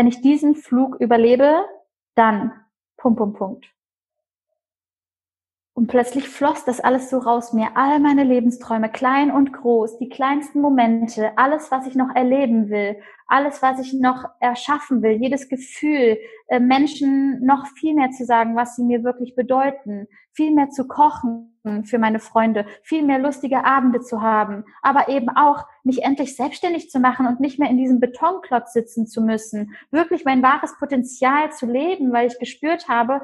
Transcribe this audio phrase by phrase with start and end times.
[0.00, 1.66] wenn ich diesen Flug überlebe,
[2.14, 2.52] dann
[2.96, 3.66] Punkt, Punkt, Punkt.
[5.80, 7.68] Und plötzlich floss das alles so raus mir.
[7.74, 13.00] All meine Lebensträume, klein und groß, die kleinsten Momente, alles, was ich noch erleben will,
[13.26, 18.56] alles, was ich noch erschaffen will, jedes Gefühl, äh, Menschen noch viel mehr zu sagen,
[18.56, 21.46] was sie mir wirklich bedeuten, viel mehr zu kochen
[21.84, 26.90] für meine Freunde, viel mehr lustige Abende zu haben, aber eben auch mich endlich selbstständig
[26.90, 31.52] zu machen und nicht mehr in diesem Betonklotz sitzen zu müssen, wirklich mein wahres Potenzial
[31.52, 33.22] zu leben, weil ich gespürt habe,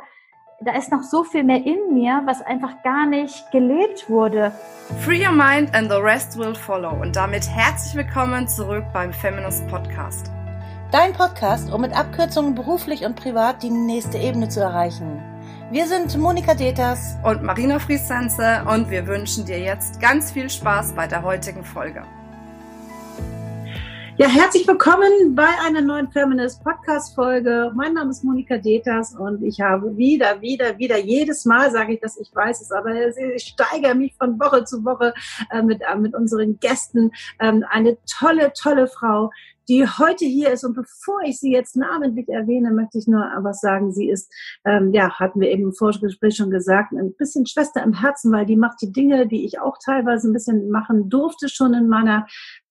[0.60, 4.52] da ist noch so viel mehr in mir, was einfach gar nicht gelebt wurde.
[5.05, 6.91] Free your mind and the rest will follow.
[6.91, 10.30] Und damit herzlich willkommen zurück beim Feminist Podcast.
[10.91, 15.20] Dein Podcast, um mit Abkürzungen beruflich und privat die nächste Ebene zu erreichen.
[15.70, 20.95] Wir sind Monika Deters und Marina Friesense und wir wünschen dir jetzt ganz viel Spaß
[20.95, 22.04] bei der heutigen Folge.
[24.19, 27.70] Ja, herzlich willkommen bei einer neuen Feminist Podcast Folge.
[27.74, 32.01] Mein Name ist Monika Deters und ich habe wieder, wieder, wieder, jedes Mal sage ich
[32.01, 32.95] das, ich weiß es, aber
[33.35, 35.13] ich steigere mich von Woche zu Woche
[35.51, 37.13] äh, mit, äh, mit unseren Gästen.
[37.40, 39.30] Ähm, eine tolle, tolle Frau,
[39.68, 40.64] die heute hier ist.
[40.64, 43.92] Und bevor ich sie jetzt namentlich erwähne, möchte ich nur was sagen.
[43.92, 44.32] Sie ist,
[44.64, 48.46] ähm, ja, hatten wir eben im Vorgespräch schon gesagt, ein bisschen Schwester im Herzen, weil
[48.46, 52.26] die macht die Dinge, die ich auch teilweise ein bisschen machen durfte schon in meiner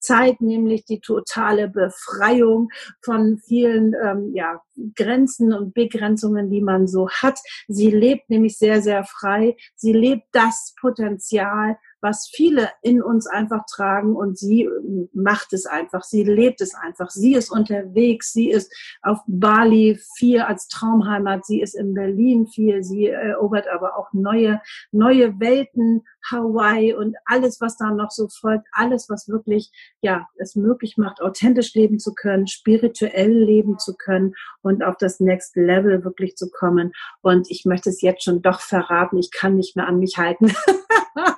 [0.06, 2.68] Zeit, nämlich die totale Befreiung
[3.02, 4.60] von vielen ähm, ja,
[4.94, 7.38] Grenzen und Begrenzungen, die man so hat.
[7.66, 9.56] Sie lebt nämlich sehr, sehr frei.
[9.74, 15.66] Sie lebt das Potenzial, was viele in uns einfach tragen und sie äh, macht es
[15.66, 17.10] einfach, sie lebt es einfach.
[17.10, 22.82] Sie ist unterwegs, sie ist auf Bali viel als Traumheimat, sie ist in Berlin viel,
[22.82, 24.60] sie erobert aber auch neue,
[24.92, 30.56] neue Welten, Hawaii und alles, was da noch so folgt, alles, was wirklich, ja, es
[30.56, 36.04] möglich macht, authentisch leben zu können, spirituell leben zu können und auf das Next Level
[36.04, 36.92] wirklich zu kommen.
[37.22, 40.52] Und ich möchte es jetzt schon doch verraten, ich kann nicht mehr an mich halten.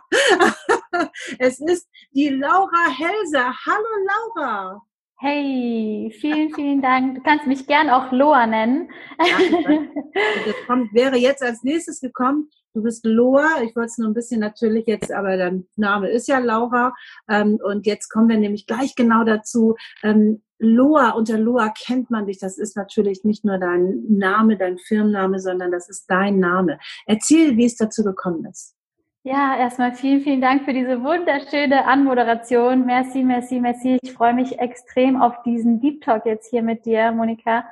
[1.39, 3.55] es ist die Laura Helser.
[3.67, 4.83] Hallo Laura.
[5.21, 7.17] Hey, vielen, vielen Dank.
[7.17, 8.89] Du kannst mich gern auch Loa nennen.
[9.19, 12.49] das kommt, wäre jetzt als nächstes gekommen.
[12.73, 13.63] Du bist Loa.
[13.65, 16.95] Ich wollte es nur ein bisschen natürlich jetzt, aber dein Name ist ja Laura.
[17.29, 19.75] Ähm, und jetzt kommen wir nämlich gleich genau dazu.
[20.05, 22.39] Ähm, Loa, unter Loa kennt man dich.
[22.39, 26.79] Das ist natürlich nicht nur dein Name, dein Firmenname, sondern das ist dein Name.
[27.07, 28.78] Erzähl, wie es dazu gekommen ist.
[29.25, 32.87] Ja, erstmal vielen, vielen Dank für diese wunderschöne Anmoderation.
[32.87, 33.99] Merci, merci, merci.
[34.01, 37.65] Ich freue mich extrem auf diesen Deep Talk jetzt hier mit dir, Monika.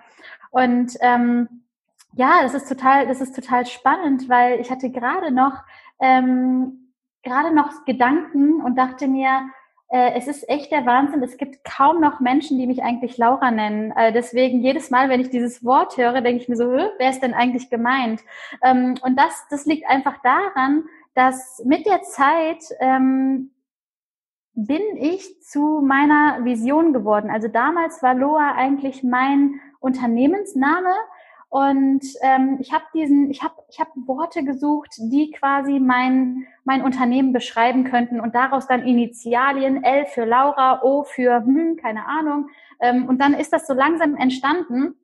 [0.50, 1.48] Und ähm,
[2.14, 5.62] ja, das ist total, das ist total spannend, weil ich hatte gerade noch
[6.00, 6.92] ähm,
[7.22, 9.50] gerade noch Gedanken und dachte mir,
[9.88, 11.22] äh, es ist echt der Wahnsinn.
[11.22, 13.92] Es gibt kaum noch Menschen, die mich eigentlich Laura nennen.
[13.92, 17.22] Äh, deswegen jedes Mal, wenn ich dieses Wort höre, denke ich mir so, wer ist
[17.22, 18.22] denn eigentlich gemeint?
[18.62, 20.84] Ähm, und das, das liegt einfach daran,
[21.16, 23.50] dass mit der Zeit ähm,
[24.54, 27.30] bin ich zu meiner Vision geworden.
[27.30, 30.94] Also damals war Loa eigentlich mein Unternehmensname
[31.48, 36.82] und ähm, ich habe diesen, ich habe, ich habe Worte gesucht, die quasi mein mein
[36.82, 42.50] Unternehmen beschreiben könnten und daraus dann Initialien L für Laura, O für hm, keine Ahnung.
[42.80, 44.96] Ähm, und dann ist das so langsam entstanden.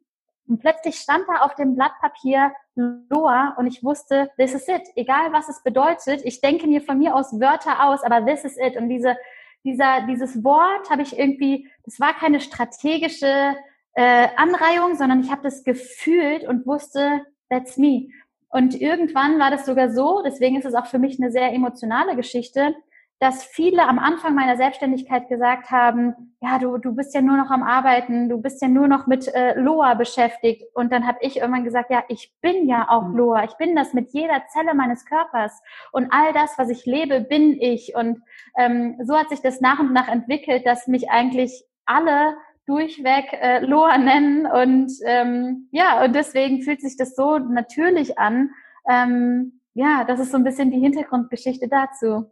[0.53, 4.83] Und plötzlich stand da auf dem Blatt Papier Loa und ich wusste, this is it.
[4.97, 8.59] Egal was es bedeutet, ich denke mir von mir aus Wörter aus, aber this is
[8.59, 8.77] it.
[8.77, 9.17] Und diese,
[9.65, 13.57] dieser, dieses Wort habe ich irgendwie, das war keine strategische
[13.95, 18.09] äh, Anreihung, sondern ich habe das gefühlt und wusste, that's me.
[18.51, 22.15] Und irgendwann war das sogar so, deswegen ist es auch für mich eine sehr emotionale
[22.15, 22.75] Geschichte,
[23.23, 27.51] dass viele am Anfang meiner Selbstständigkeit gesagt haben, ja, du, du bist ja nur noch
[27.51, 30.65] am Arbeiten, du bist ja nur noch mit äh, Loa beschäftigt.
[30.75, 33.17] Und dann habe ich irgendwann gesagt, ja, ich bin ja auch mhm.
[33.17, 35.63] Loa, ich bin das mit jeder Zelle meines Körpers.
[35.93, 37.95] Und all das, was ich lebe, bin ich.
[37.95, 38.21] Und
[38.59, 42.35] ähm, so hat sich das nach und nach entwickelt, dass mich eigentlich alle
[42.67, 44.47] durchweg äh, Loa nennen.
[44.47, 48.51] Und ähm, ja, und deswegen fühlt sich das so natürlich an.
[48.91, 52.29] Ähm, ja, das ist so ein bisschen die Hintergrundgeschichte dazu.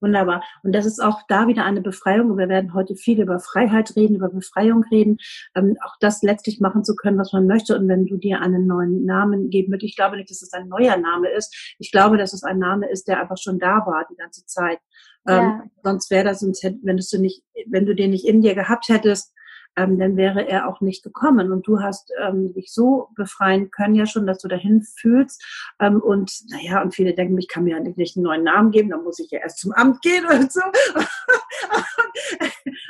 [0.00, 0.42] Wunderbar.
[0.62, 2.36] Und das ist auch da wieder eine Befreiung.
[2.38, 5.18] Wir werden heute viel über Freiheit reden, über Befreiung reden,
[5.54, 7.76] ähm, auch das letztlich machen zu können, was man möchte.
[7.76, 10.68] Und wenn du dir einen neuen Namen geben würdest, ich glaube nicht, dass es ein
[10.68, 11.74] neuer Name ist.
[11.78, 14.78] Ich glaube, dass es ein Name ist, der einfach schon da war die ganze Zeit.
[15.28, 15.64] Ähm, ja.
[15.84, 19.34] sonst wäre das, sonst wenn du nicht, wenn du den nicht in dir gehabt hättest,
[19.76, 21.52] ähm, dann wäre er auch nicht gekommen.
[21.52, 25.44] Und du hast ähm, dich so befreien können ja schon, dass du dahin fühlst.
[25.78, 28.90] Ähm, und naja, und viele denken, ich kann mir ja nicht einen neuen Namen geben,
[28.90, 30.60] dann muss ich ja erst zum Amt gehen und so.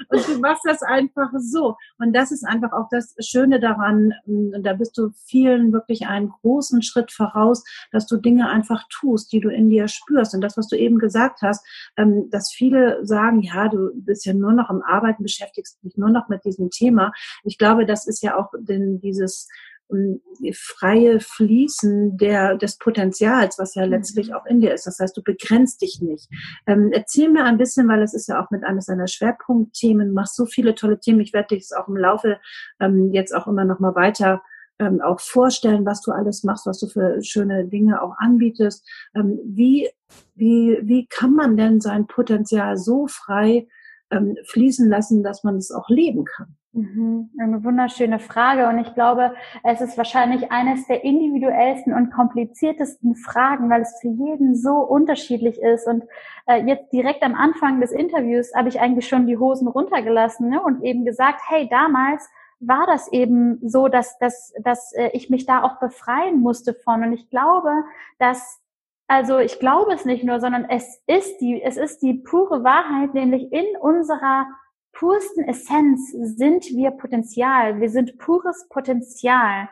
[0.08, 1.76] und du machst das einfach so.
[1.98, 6.30] Und das ist einfach auch das Schöne daran, und da bist du vielen wirklich einen
[6.30, 10.34] großen Schritt voraus, dass du Dinge einfach tust, die du in dir spürst.
[10.34, 11.66] Und das, was du eben gesagt hast,
[11.96, 16.10] ähm, dass viele sagen, ja, du bist ja nur noch am Arbeiten, beschäftigst dich nur
[16.10, 17.12] noch mit diesem Thema.
[17.44, 19.48] Ich glaube, das ist ja auch denn dieses
[19.92, 20.20] ähm,
[20.54, 24.34] freie Fließen der, des Potenzials, was ja letztlich mhm.
[24.34, 24.86] auch in dir ist.
[24.86, 26.28] Das heißt, du begrenzt dich nicht.
[26.66, 30.36] Ähm, erzähl mir ein bisschen, weil es ist ja auch mit eines deiner Schwerpunktthemen, machst
[30.36, 31.20] so viele tolle Themen.
[31.20, 32.38] Ich werde dich auch im Laufe
[32.80, 34.42] ähm, jetzt auch immer noch mal weiter
[34.80, 38.88] ähm, auch vorstellen, was du alles machst, was du für schöne Dinge auch anbietest.
[39.14, 39.88] Ähm, wie,
[40.34, 43.68] wie, wie kann man denn sein Potenzial so frei
[44.10, 46.56] ähm, fließen lassen, dass man es auch leben kann?
[46.72, 49.34] Mhm, eine wunderschöne Frage und ich glaube,
[49.64, 55.60] es ist wahrscheinlich eines der individuellsten und kompliziertesten Fragen, weil es für jeden so unterschiedlich
[55.60, 55.88] ist.
[55.88, 56.04] Und
[56.46, 60.62] äh, jetzt direkt am Anfang des Interviews habe ich eigentlich schon die Hosen runtergelassen ne,
[60.62, 62.28] und eben gesagt, hey, damals
[62.60, 67.02] war das eben so, dass, dass, dass äh, ich mich da auch befreien musste von.
[67.02, 67.72] Und ich glaube,
[68.20, 68.60] dass,
[69.08, 73.12] also ich glaube es nicht nur, sondern es ist die, es ist die pure Wahrheit,
[73.12, 74.46] nämlich in unserer
[74.92, 77.80] pursten Essenz sind wir Potenzial.
[77.80, 79.68] Wir sind pures Potenzial.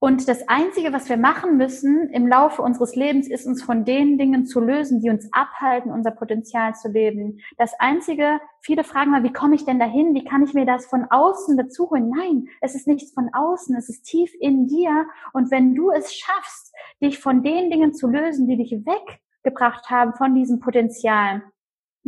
[0.00, 4.16] Und das Einzige, was wir machen müssen im Laufe unseres Lebens, ist uns von den
[4.16, 7.40] Dingen zu lösen, die uns abhalten, unser Potenzial zu leben.
[7.56, 10.14] Das Einzige, viele fragen mal, wie komme ich denn dahin?
[10.14, 12.10] Wie kann ich mir das von außen dazu holen?
[12.10, 15.06] Nein, es ist nichts von außen, es ist tief in dir.
[15.32, 20.14] Und wenn du es schaffst, dich von den Dingen zu lösen, die dich weggebracht haben
[20.14, 21.42] von diesem Potenzial,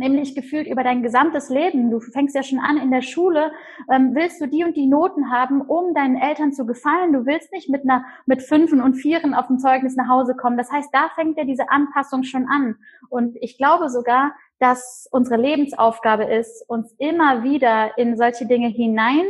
[0.01, 1.89] nämlich gefühlt über dein gesamtes Leben.
[1.89, 3.53] Du fängst ja schon an in der Schule,
[3.89, 7.13] ähm, willst du die und die Noten haben, um deinen Eltern zu gefallen.
[7.13, 10.57] Du willst nicht mit einer mit Fünfen und Vieren auf dem Zeugnis nach Hause kommen.
[10.57, 12.75] Das heißt, da fängt ja diese Anpassung schon an.
[13.09, 19.25] Und ich glaube sogar, dass unsere Lebensaufgabe ist, uns immer wieder in solche Dinge hinein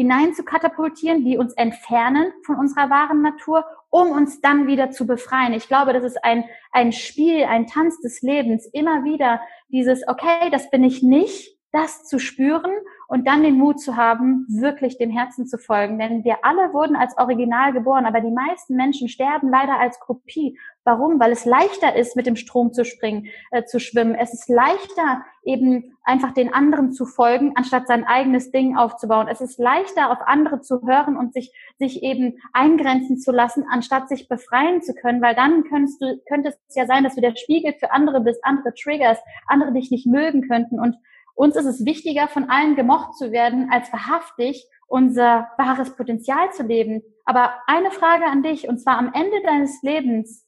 [0.00, 5.06] hinein zu katapultieren, die uns entfernen von unserer wahren Natur, um uns dann wieder zu
[5.06, 5.52] befreien.
[5.52, 10.48] Ich glaube, das ist ein, ein Spiel, ein Tanz des Lebens, immer wieder dieses, okay,
[10.50, 12.72] das bin ich nicht, das zu spüren
[13.10, 15.98] und dann den Mut zu haben, wirklich dem Herzen zu folgen.
[15.98, 20.56] Denn wir alle wurden als Original geboren, aber die meisten Menschen sterben leider als Kopie.
[20.84, 21.18] Warum?
[21.18, 24.14] Weil es leichter ist, mit dem Strom zu springen, äh, zu schwimmen.
[24.14, 29.26] Es ist leichter, eben einfach den anderen zu folgen, anstatt sein eigenes Ding aufzubauen.
[29.26, 34.08] Es ist leichter, auf andere zu hören und sich, sich eben eingrenzen zu lassen, anstatt
[34.08, 37.34] sich befreien zu können, weil dann könntest du, könnte es ja sein, dass du der
[37.34, 39.18] Spiegel für andere bist, andere Triggers,
[39.48, 40.94] andere dich nicht mögen könnten und
[41.34, 46.64] uns ist es wichtiger, von allen gemocht zu werden, als wahrhaftig unser wahres Potenzial zu
[46.64, 47.02] leben.
[47.24, 50.46] Aber eine Frage an dich, und zwar am Ende deines Lebens.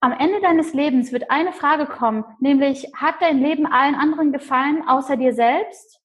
[0.00, 4.86] Am Ende deines Lebens wird eine Frage kommen, nämlich, hat dein Leben allen anderen gefallen,
[4.86, 6.00] außer dir selbst?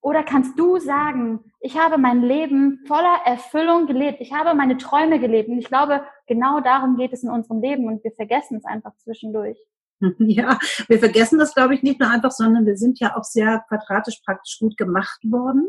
[0.00, 5.18] Oder kannst du sagen, ich habe mein Leben voller Erfüllung gelebt, ich habe meine Träume
[5.18, 5.48] gelebt.
[5.48, 8.96] Und ich glaube, genau darum geht es in unserem Leben und wir vergessen es einfach
[8.98, 9.58] zwischendurch.
[10.18, 10.58] Ja,
[10.88, 14.20] wir vergessen das, glaube ich, nicht nur einfach, sondern wir sind ja auch sehr quadratisch
[14.24, 15.66] praktisch gut gemacht worden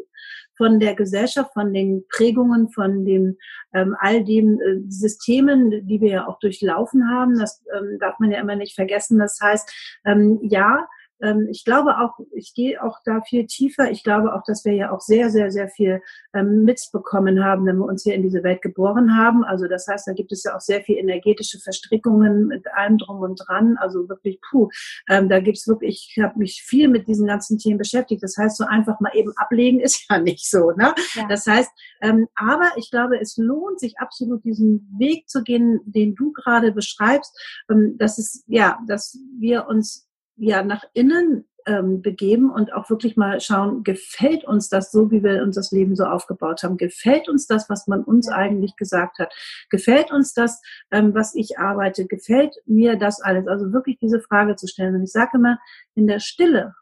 [0.57, 3.37] von der Gesellschaft, von den Prägungen, von dem
[3.73, 7.37] ähm, all den äh, Systemen, die wir ja auch durchlaufen haben.
[7.39, 9.19] Das ähm, darf man ja immer nicht vergessen.
[9.19, 10.87] Das heißt, ähm, ja,
[11.21, 13.91] ähm, ich glaube auch, ich gehe auch da viel tiefer.
[13.91, 16.01] Ich glaube auch, dass wir ja auch sehr, sehr, sehr viel
[16.33, 19.43] ähm, mitbekommen haben, wenn wir uns hier in diese Welt geboren haben.
[19.43, 23.21] Also das heißt, da gibt es ja auch sehr viel energetische Verstrickungen mit allem drum
[23.21, 23.77] und dran.
[23.77, 24.69] Also wirklich, puh,
[25.09, 28.23] ähm, da gibt's wirklich, ich habe mich viel mit diesen ganzen Themen beschäftigt.
[28.23, 30.71] Das heißt, so einfach mal eben ablegen ist ja nicht so.
[30.71, 30.93] Ne?
[31.15, 31.27] Ja.
[31.27, 36.15] Das heißt, ähm, aber ich glaube, es lohnt sich absolut diesen Weg zu gehen, den
[36.15, 37.35] du gerade beschreibst.
[37.69, 40.06] Ähm, dass es ja, dass wir uns
[40.37, 45.21] ja nach innen ähm, begeben und auch wirklich mal schauen, gefällt uns das so, wie
[45.21, 46.77] wir uns das Leben so aufgebaut haben?
[46.77, 49.33] Gefällt uns das, was man uns eigentlich gesagt hat?
[49.69, 52.07] Gefällt uns das, ähm, was ich arbeite?
[52.07, 53.47] Gefällt mir das alles?
[53.47, 54.95] Also wirklich diese Frage zu stellen.
[54.95, 55.59] Und ich sage immer,
[55.93, 56.73] in der Stille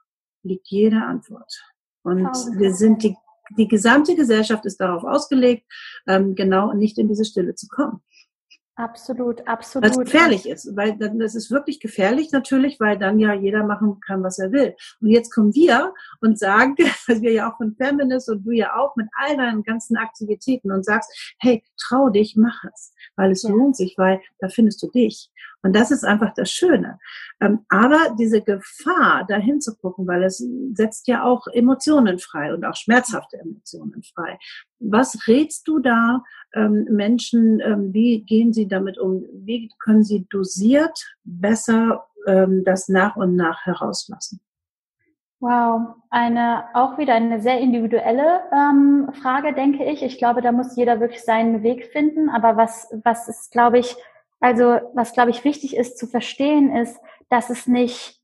[0.43, 1.63] liegt jede Antwort.
[2.03, 3.15] Und wir sind die,
[3.57, 5.65] die gesamte Gesellschaft ist darauf ausgelegt,
[6.07, 8.01] ähm, genau nicht in diese Stille zu kommen.
[8.77, 9.89] Absolut, absolut.
[9.89, 14.01] Was gefährlich ist, weil dann, das ist wirklich gefährlich natürlich, weil dann ja jeder machen
[14.01, 14.75] kann, was er will.
[14.99, 16.75] Und jetzt kommen wir und sagen,
[17.07, 20.73] was wir ja auch von Feminist und du ja auch mit all deinen ganzen Aktivitäten
[20.73, 23.49] und sagst, hey, trau dich, mach es, weil es ja.
[23.49, 25.31] lohnt sich, weil da findest du dich.
[25.65, 26.99] Und das ist einfach das Schöne.
[27.41, 30.37] Ähm, aber diese Gefahr, da hinzugucken, weil es
[30.73, 34.37] setzt ja auch Emotionen frei und auch schmerzhafte Emotionen frei.
[34.79, 39.25] Was rätst du da ähm, Menschen, ähm, wie gehen sie damit um?
[39.33, 44.39] Wie können sie dosiert besser das nach und nach herauslassen?
[45.39, 50.01] Wow, eine auch wieder eine sehr individuelle ähm, Frage, denke ich.
[50.01, 52.31] Ich glaube, da muss jeder wirklich seinen Weg finden.
[52.31, 53.95] Aber was was ist, glaube ich,
[54.45, 56.99] also was, glaube ich, wichtig ist zu verstehen, ist,
[57.29, 58.21] dass es nicht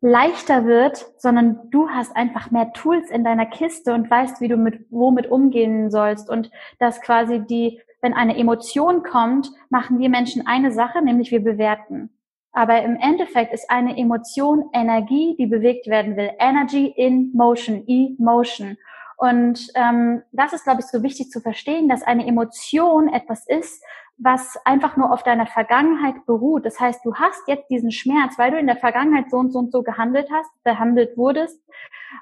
[0.00, 4.56] leichter wird, sondern du hast einfach mehr Tools in deiner Kiste und weißt, wie du
[4.56, 10.46] mit womit umgehen sollst und dass quasi die, wenn eine Emotion kommt, machen wir Menschen
[10.46, 12.10] eine Sache, nämlich wir bewerten.
[12.52, 16.30] Aber im Endeffekt ist eine Emotion Energie, die bewegt werden will.
[16.38, 18.78] Energy in Motion, E-Motion.
[19.18, 23.84] Und ähm, das ist, glaube ich, so wichtig zu verstehen, dass eine Emotion etwas ist,
[24.16, 26.64] was einfach nur auf deiner Vergangenheit beruht.
[26.64, 29.58] Das heißt, du hast jetzt diesen Schmerz, weil du in der Vergangenheit so und so
[29.58, 31.60] und so gehandelt hast, behandelt wurdest.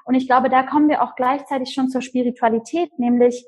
[0.05, 3.45] Und ich glaube, da kommen wir auch gleichzeitig schon zur Spiritualität, nämlich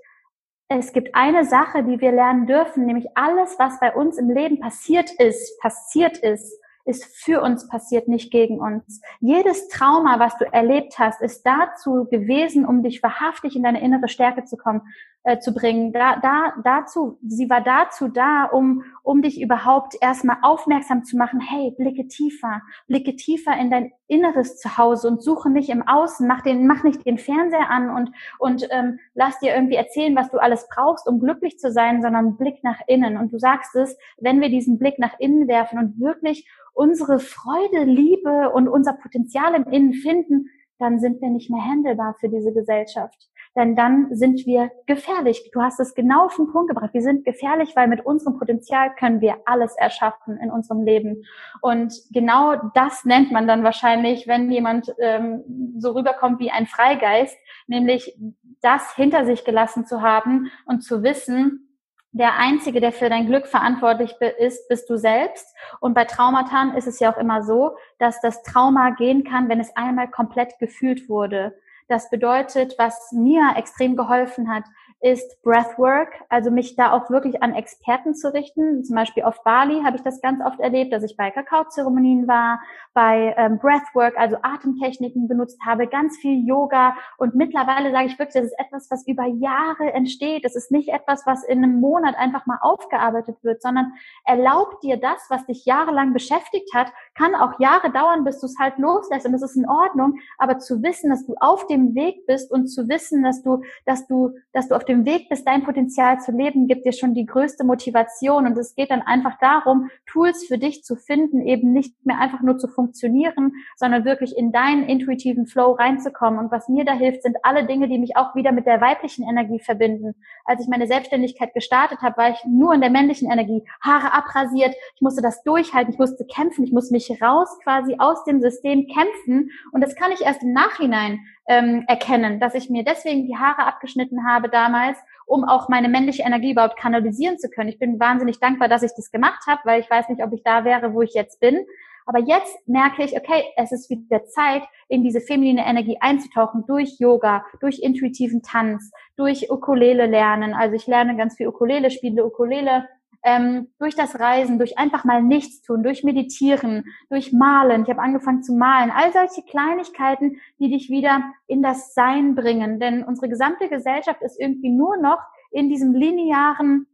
[0.67, 4.59] es gibt eine Sache, die wir lernen dürfen, nämlich alles, was bei uns im Leben
[4.59, 9.01] passiert ist, passiert ist, ist für uns passiert, nicht gegen uns.
[9.21, 14.09] Jedes Trauma, was du erlebt hast, ist dazu gewesen, um dich wahrhaftig in deine innere
[14.09, 14.81] Stärke zu kommen,
[15.23, 15.91] äh, zu bringen.
[15.91, 21.39] Da, da, dazu, sie war dazu da, um, um dich überhaupt erstmal aufmerksam zu machen.
[21.39, 26.27] Hey, blicke tiefer, blicke tiefer in dein inneres Zuhause und suche nicht im Außen.
[26.27, 30.31] Mach den, mach nicht den Fernseher an und und ähm, lass dir irgendwie erzählen, was
[30.31, 33.17] du alles brauchst, um glücklich zu sein, sondern Blick nach innen.
[33.17, 37.83] Und du sagst es, wenn wir diesen Blick nach innen werfen und wirklich unsere Freude,
[37.83, 42.53] Liebe und unser Potenzial im Innen finden, dann sind wir nicht mehr handelbar für diese
[42.53, 43.28] Gesellschaft.
[43.55, 45.49] Denn dann sind wir gefährlich.
[45.51, 46.93] Du hast es genau auf den Punkt gebracht.
[46.93, 51.23] Wir sind gefährlich, weil mit unserem Potenzial können wir alles erschaffen in unserem Leben.
[51.61, 57.37] Und genau das nennt man dann wahrscheinlich, wenn jemand ähm, so rüberkommt wie ein Freigeist,
[57.67, 58.17] nämlich
[58.61, 61.65] das hinter sich gelassen zu haben und zu wissen,
[62.11, 65.55] der Einzige, der für dein Glück verantwortlich ist, bist du selbst.
[65.79, 69.59] Und bei Traumata ist es ja auch immer so, dass das Trauma gehen kann, wenn
[69.59, 71.53] es einmal komplett gefühlt wurde.
[71.89, 74.63] Das bedeutet, was mir extrem geholfen hat,
[75.01, 78.83] ist Breathwork, also mich da auch wirklich an Experten zu richten.
[78.83, 82.59] Zum Beispiel auf Bali habe ich das ganz oft erlebt, dass ich bei Kakaozeremonien war,
[82.93, 86.97] bei ähm, Breathwork, also Atemtechniken benutzt habe, ganz viel Yoga.
[87.17, 90.43] Und mittlerweile sage ich wirklich, das ist etwas, was über Jahre entsteht.
[90.43, 93.93] Das ist nicht etwas, was in einem Monat einfach mal aufgearbeitet wird, sondern
[94.25, 98.59] erlaubt dir das, was dich jahrelang beschäftigt hat, kann auch Jahre dauern, bis du es
[98.59, 99.25] halt loslässt.
[99.25, 100.19] Und das ist in Ordnung.
[100.37, 104.05] Aber zu wissen, dass du auf dem Weg bist und zu wissen, dass du, dass
[104.07, 107.25] du, dass du auf dem Weg bist, dein Potenzial zu leben, gibt dir schon die
[107.25, 108.45] größte Motivation.
[108.45, 112.41] Und es geht dann einfach darum, Tools für dich zu finden, eben nicht mehr einfach
[112.41, 116.39] nur zu funktionieren, sondern wirklich in deinen intuitiven Flow reinzukommen.
[116.39, 119.23] Und was mir da hilft, sind alle Dinge, die mich auch wieder mit der weiblichen
[119.27, 120.15] Energie verbinden.
[120.43, 124.75] Als ich meine Selbstständigkeit gestartet habe, war ich nur in der männlichen Energie, Haare abrasiert,
[124.95, 128.87] ich musste das durchhalten, ich musste kämpfen, ich musste mich raus quasi aus dem System
[128.87, 129.51] kämpfen.
[129.71, 131.19] Und das kann ich erst im Nachhinein
[131.49, 136.21] ähm, erkennen, dass ich mir deswegen die Haare abgeschnitten habe damals, um auch meine männliche
[136.21, 137.69] Energie überhaupt kanalisieren zu können.
[137.69, 140.43] Ich bin wahnsinnig dankbar, dass ich das gemacht habe, weil ich weiß nicht, ob ich
[140.43, 141.65] da wäre, wo ich jetzt bin.
[142.05, 146.99] Aber jetzt merke ich, okay, es ist wieder Zeit, in diese feminine Energie einzutauchen durch
[146.99, 150.53] Yoga, durch intuitiven Tanz, durch Ukulele lernen.
[150.53, 152.87] Also ich lerne ganz viel Ukulele, spiele Ukulele
[153.23, 157.83] ähm, durch das Reisen, durch einfach mal nichts tun, durch Meditieren, durch Malen.
[157.83, 158.91] Ich habe angefangen zu malen.
[158.91, 162.79] All solche Kleinigkeiten, die dich wieder in das Sein bringen.
[162.79, 165.19] Denn unsere gesamte Gesellschaft ist irgendwie nur noch
[165.51, 166.87] in diesem linearen,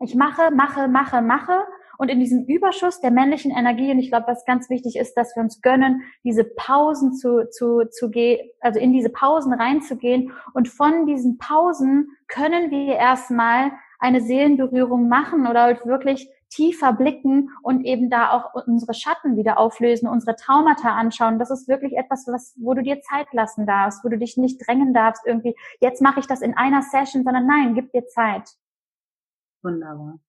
[0.00, 1.64] ich mache, mache, mache, mache.
[1.98, 5.34] Und in diesem Überschuss der männlichen Energie, und ich glaube, was ganz wichtig ist, dass
[5.34, 10.32] wir uns gönnen, diese Pausen zu, zu, zu gehen, also in diese Pausen reinzugehen.
[10.52, 17.50] Und von diesen Pausen können wir erstmal eine Seelenberührung machen oder halt wirklich tiefer blicken
[17.62, 21.38] und eben da auch unsere Schatten wieder auflösen, unsere Traumata anschauen.
[21.38, 24.66] Das ist wirklich etwas, was, wo du dir Zeit lassen darfst, wo du dich nicht
[24.66, 28.48] drängen darfst, irgendwie, jetzt mache ich das in einer Session, sondern nein, gib dir Zeit.
[29.62, 30.20] Wunderbar.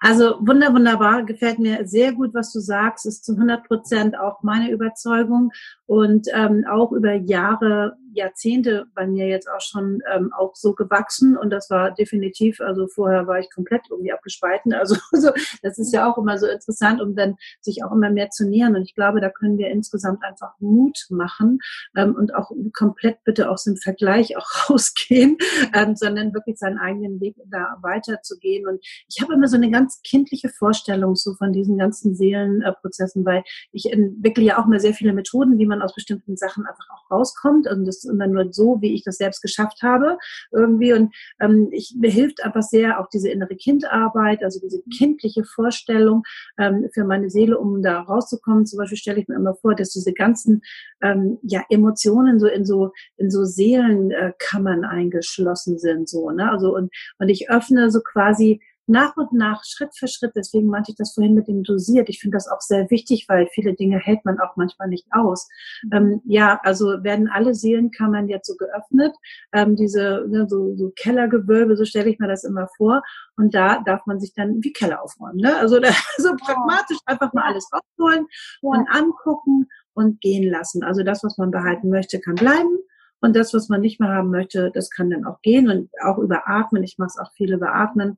[0.00, 4.42] Also wunder, wunderbar, gefällt mir sehr gut, was du sagst, ist zu 100 Prozent auch
[4.44, 5.50] meine Überzeugung
[5.86, 11.36] und ähm, auch über Jahre Jahrzehnte bei mir jetzt auch schon ähm, auch so gewachsen
[11.36, 14.74] und das war definitiv, also vorher war ich komplett irgendwie abgespalten.
[14.78, 15.30] Also so,
[15.62, 18.76] das ist ja auch immer so interessant, um dann sich auch immer mehr zu nähern.
[18.76, 21.58] Und ich glaube, da können wir insgesamt einfach Mut machen
[21.96, 25.36] ähm, und auch komplett bitte aus dem Vergleich auch rausgehen,
[25.74, 28.66] ähm, sondern wirklich seinen eigenen Weg da weiterzugehen.
[28.66, 33.42] Und ich habe immer so eine ganz kindliche Vorstellung so von diesen ganzen Seelenprozessen, weil
[33.72, 37.10] ich entwickle ja auch mal sehr viele Methoden, wie man aus bestimmten Sachen einfach auch
[37.10, 37.68] rauskommt.
[37.68, 40.18] Und das ist immer nur so, wie ich das selbst geschafft habe
[40.52, 40.92] irgendwie.
[40.92, 46.22] Und ähm, ich, mir hilft einfach sehr auch diese innere Kindarbeit, also diese kindliche Vorstellung
[46.58, 48.66] ähm, für meine Seele, um da rauszukommen.
[48.66, 50.62] Zum Beispiel stelle ich mir immer vor, dass diese ganzen
[51.02, 56.50] ähm, ja, Emotionen so in so in so Seelenkammern eingeschlossen sind, so ne.
[56.50, 60.90] Also und und ich öffne so quasi nach und nach, Schritt für Schritt, deswegen meinte
[60.90, 62.08] ich das vorhin mit dem dosiert.
[62.08, 65.48] Ich finde das auch sehr wichtig, weil viele Dinge hält man auch manchmal nicht aus.
[65.84, 65.90] Mhm.
[65.92, 69.14] Ähm, ja, also werden alle Seelenkammern jetzt so geöffnet,
[69.52, 73.02] ähm, diese ne, so, so Kellergewölbe, so stelle ich mir das immer vor.
[73.36, 75.38] Und da darf man sich dann wie Keller aufräumen.
[75.38, 75.56] Ne?
[75.58, 78.26] Also da, so pragmatisch einfach mal alles rausholen
[78.62, 80.82] und angucken und gehen lassen.
[80.82, 82.78] Also das, was man behalten möchte, kann bleiben.
[83.20, 86.18] Und das, was man nicht mehr haben möchte, das kann dann auch gehen und auch
[86.18, 86.84] überatmen.
[86.84, 88.16] Ich mache es auch viel überatmen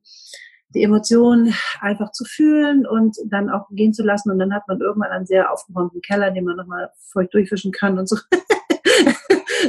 [0.75, 4.31] die Emotionen einfach zu fühlen und dann auch gehen zu lassen.
[4.31, 7.99] Und dann hat man irgendwann einen sehr aufgeräumten Keller, den man nochmal feucht durchwischen kann
[7.99, 8.17] und so.
[8.17, 8.27] so.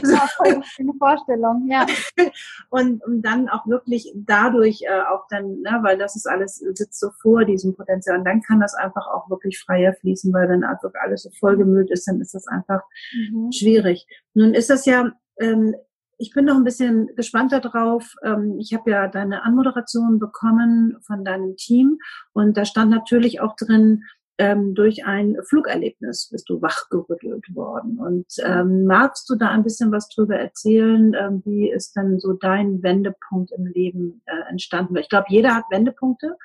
[0.04, 1.86] Ja, voll eine Vorstellung, ja.
[2.70, 6.98] Und, und dann auch wirklich dadurch äh, auch dann, ne, weil das ist alles, sitzt
[6.98, 8.20] so vor diesem Potenzial.
[8.20, 11.92] Und dann kann das einfach auch wirklich freier fließen, weil wenn einfach alles so vollgemüllt
[11.92, 12.82] ist, dann ist das einfach
[13.14, 13.52] mhm.
[13.52, 14.08] schwierig.
[14.34, 15.76] Nun ist das ja ähm,
[16.22, 18.14] ich bin noch ein bisschen gespannter drauf.
[18.24, 21.98] Ähm, ich habe ja deine Anmoderation bekommen von deinem Team
[22.32, 24.04] und da stand natürlich auch drin,
[24.38, 27.98] ähm, durch ein Flugerlebnis bist du wachgerüttelt worden.
[28.00, 31.42] Und ähm, magst du da ein bisschen was drüber erzählen?
[31.44, 34.98] Wie ist denn so dein Wendepunkt im Leben äh, entstanden?
[34.98, 36.38] Ich glaube, jeder hat Wendepunkte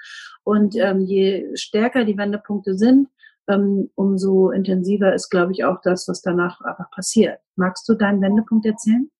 [0.42, 3.08] und je stärker die Wendepunkte sind,
[3.94, 7.40] umso intensiver ist, glaube ich, auch das, was danach einfach passiert.
[7.56, 9.10] Magst du deinen Wendepunkt erzählen?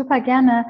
[0.00, 0.64] Super gerne.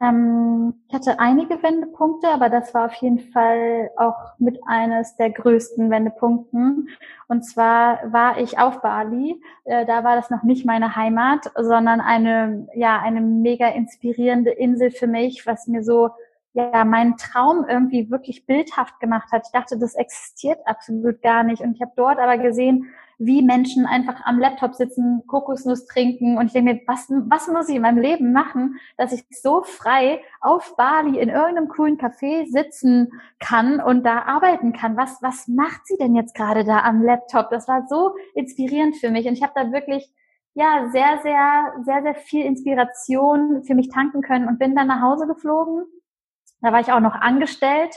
[0.00, 5.28] Ähm, ich hatte einige Wendepunkte, aber das war auf jeden Fall auch mit eines der
[5.28, 6.88] größten Wendepunkten.
[7.28, 9.38] Und zwar war ich auf Bali.
[9.66, 14.90] Äh, da war das noch nicht meine Heimat, sondern eine, ja, eine mega inspirierende Insel
[14.90, 16.08] für mich, was mir so
[16.52, 19.42] ja, meinen Traum irgendwie wirklich bildhaft gemacht hat.
[19.46, 21.62] Ich dachte, das existiert absolut gar nicht.
[21.62, 26.46] Und ich habe dort aber gesehen, wie Menschen einfach am Laptop sitzen, Kokosnuss trinken und
[26.46, 30.22] ich denke mir, was, was muss ich in meinem Leben machen, dass ich so frei
[30.40, 34.96] auf Bali in irgendeinem coolen Café sitzen kann und da arbeiten kann?
[34.96, 37.50] Was, was macht sie denn jetzt gerade da am Laptop?
[37.50, 40.10] Das war so inspirierend für mich und ich habe da wirklich
[40.54, 45.02] ja sehr, sehr, sehr, sehr viel Inspiration für mich tanken können und bin dann nach
[45.02, 45.84] Hause geflogen
[46.60, 47.94] da war ich auch noch angestellt.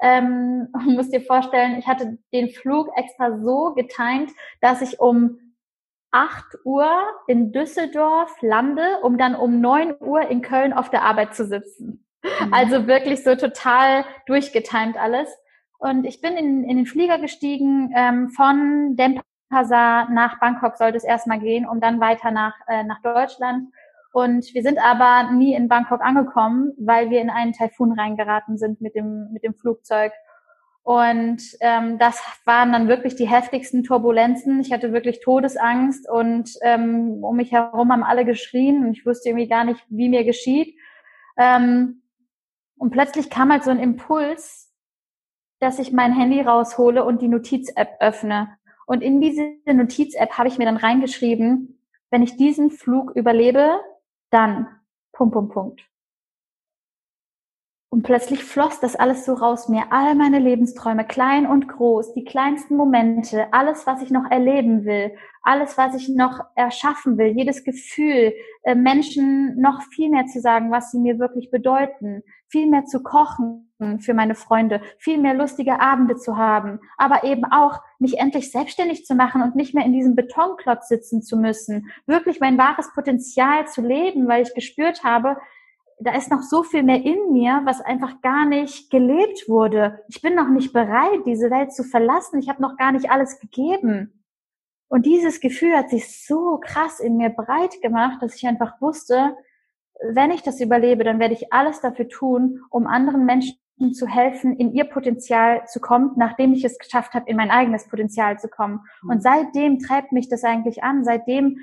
[0.00, 5.38] Ähm, muss dir vorstellen, ich hatte den Flug extra so getimt, dass ich um
[6.10, 6.88] 8 Uhr
[7.26, 12.06] in Düsseldorf lande, um dann um 9 Uhr in Köln auf der Arbeit zu sitzen.
[12.22, 12.54] Mhm.
[12.54, 15.28] Also wirklich so total durchgetimt alles.
[15.78, 21.04] Und ich bin in, in den Flieger gestiegen, ähm, von Denpasar nach Bangkok sollte es
[21.04, 23.68] erstmal gehen, um dann weiter nach, äh, nach Deutschland.
[24.14, 28.80] Und wir sind aber nie in Bangkok angekommen, weil wir in einen Taifun reingeraten sind
[28.80, 30.12] mit dem, mit dem Flugzeug.
[30.84, 34.60] Und ähm, das waren dann wirklich die heftigsten Turbulenzen.
[34.60, 39.30] Ich hatte wirklich Todesangst und ähm, um mich herum haben alle geschrien und ich wusste
[39.30, 40.78] irgendwie gar nicht, wie mir geschieht.
[41.36, 42.02] Ähm,
[42.76, 44.72] und plötzlich kam halt so ein Impuls,
[45.58, 48.50] dass ich mein Handy raushole und die Notiz-App öffne.
[48.86, 53.80] Und in diese Notiz-App habe ich mir dann reingeschrieben, wenn ich diesen Flug überlebe,
[54.34, 54.66] dann
[55.12, 55.80] Punkt, Punkt, Punkt.
[57.94, 59.84] Und plötzlich floss das alles so raus mir.
[59.90, 65.14] All meine Lebensträume, klein und groß, die kleinsten Momente, alles, was ich noch erleben will,
[65.42, 70.72] alles, was ich noch erschaffen will, jedes Gefühl, äh, Menschen noch viel mehr zu sagen,
[70.72, 75.78] was sie mir wirklich bedeuten, viel mehr zu kochen für meine Freunde, viel mehr lustige
[75.78, 79.92] Abende zu haben, aber eben auch mich endlich selbstständig zu machen und nicht mehr in
[79.92, 85.36] diesem Betonklotz sitzen zu müssen, wirklich mein wahres Potenzial zu leben, weil ich gespürt habe,
[86.00, 90.00] da ist noch so viel mehr in mir, was einfach gar nicht gelebt wurde.
[90.08, 92.38] Ich bin noch nicht bereit, diese Welt zu verlassen.
[92.38, 94.24] Ich habe noch gar nicht alles gegeben.
[94.88, 99.36] Und dieses Gefühl hat sich so krass in mir breit gemacht, dass ich einfach wusste,
[100.12, 103.58] wenn ich das überlebe, dann werde ich alles dafür tun, um anderen Menschen
[103.92, 107.88] zu helfen, in ihr Potenzial zu kommen, nachdem ich es geschafft habe, in mein eigenes
[107.88, 108.80] Potenzial zu kommen.
[109.08, 111.04] Und seitdem treibt mich das eigentlich an.
[111.04, 111.58] Seitdem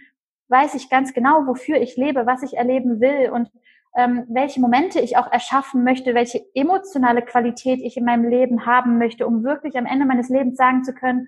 [0.49, 3.49] weiß ich ganz genau, wofür ich lebe, was ich erleben will und
[3.95, 8.97] ähm, welche Momente ich auch erschaffen möchte, welche emotionale Qualität ich in meinem Leben haben
[8.97, 11.27] möchte, um wirklich am Ende meines Lebens sagen zu können,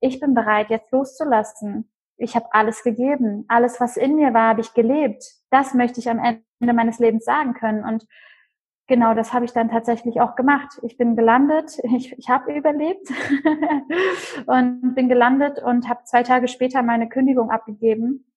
[0.00, 1.90] ich bin bereit, jetzt loszulassen.
[2.16, 3.44] Ich habe alles gegeben.
[3.48, 5.24] Alles, was in mir war, habe ich gelebt.
[5.50, 7.84] Das möchte ich am Ende meines Lebens sagen können.
[7.84, 8.06] Und
[8.86, 10.80] genau das habe ich dann tatsächlich auch gemacht.
[10.82, 13.08] Ich bin gelandet, ich, ich habe überlebt
[14.46, 18.29] und bin gelandet und habe zwei Tage später meine Kündigung abgegeben.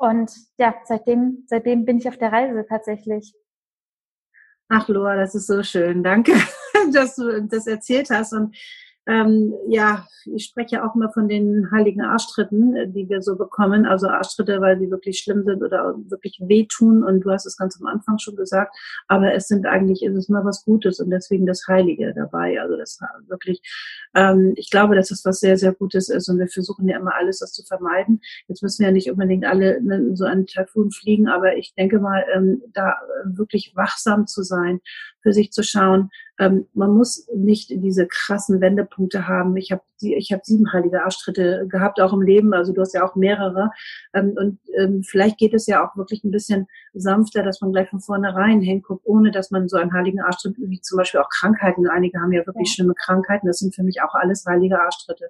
[0.00, 3.34] Und ja, seitdem, seitdem bin ich auf der Reise tatsächlich.
[4.70, 6.02] Ach, Loa, das ist so schön.
[6.02, 6.32] Danke,
[6.94, 8.32] dass du das erzählt hast.
[8.32, 8.56] Und
[9.06, 13.86] ähm, ja, ich spreche auch immer von den heiligen Arschtritten, äh, die wir so bekommen.
[13.86, 17.02] Also Arschtritte, weil sie wirklich schlimm sind oder wirklich wehtun.
[17.02, 18.76] Und du hast es ganz am Anfang schon gesagt.
[19.08, 22.60] Aber es sind eigentlich, ist es mal was Gutes und deswegen das Heilige dabei.
[22.60, 23.62] Also das wirklich,
[24.14, 26.28] ähm, ich glaube, dass das was sehr, sehr Gutes ist.
[26.28, 28.20] Und wir versuchen ja immer alles, das zu vermeiden.
[28.48, 31.26] Jetzt müssen wir ja nicht unbedingt alle ne, so einen Taifun fliegen.
[31.28, 34.80] Aber ich denke mal, ähm, da wirklich wachsam zu sein,
[35.22, 39.56] für sich zu schauen, ähm, man muss nicht diese krassen Wendepunkte haben.
[39.58, 42.54] Ich habe ich hab sieben heilige Arschtritte gehabt, auch im Leben.
[42.54, 43.70] Also du hast ja auch mehrere.
[44.14, 47.90] Ähm, und ähm, vielleicht geht es ja auch wirklich ein bisschen sanfter, dass man gleich
[47.90, 51.86] von vornherein hinguckt, ohne dass man so einen heiligen Arschtritt, wie zum Beispiel auch Krankheiten.
[51.86, 52.74] Einige haben ja wirklich ja.
[52.74, 53.46] schlimme Krankheiten.
[53.46, 55.28] Das sind für mich auch alles heilige Arschtritte.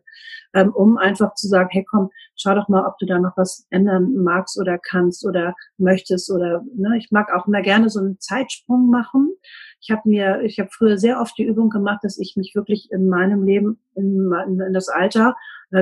[0.55, 3.67] Ähm, um einfach zu sagen, hey komm, schau doch mal, ob du da noch was
[3.71, 8.21] ändern magst oder kannst oder möchtest oder ne, ich mag auch immer gerne so einen
[8.21, 9.35] Zeitsprung machen
[9.81, 12.91] ich habe mir, ich habe früher sehr oft die Übung gemacht, dass ich mich wirklich
[12.91, 15.35] in meinem Leben, in, in das Alter,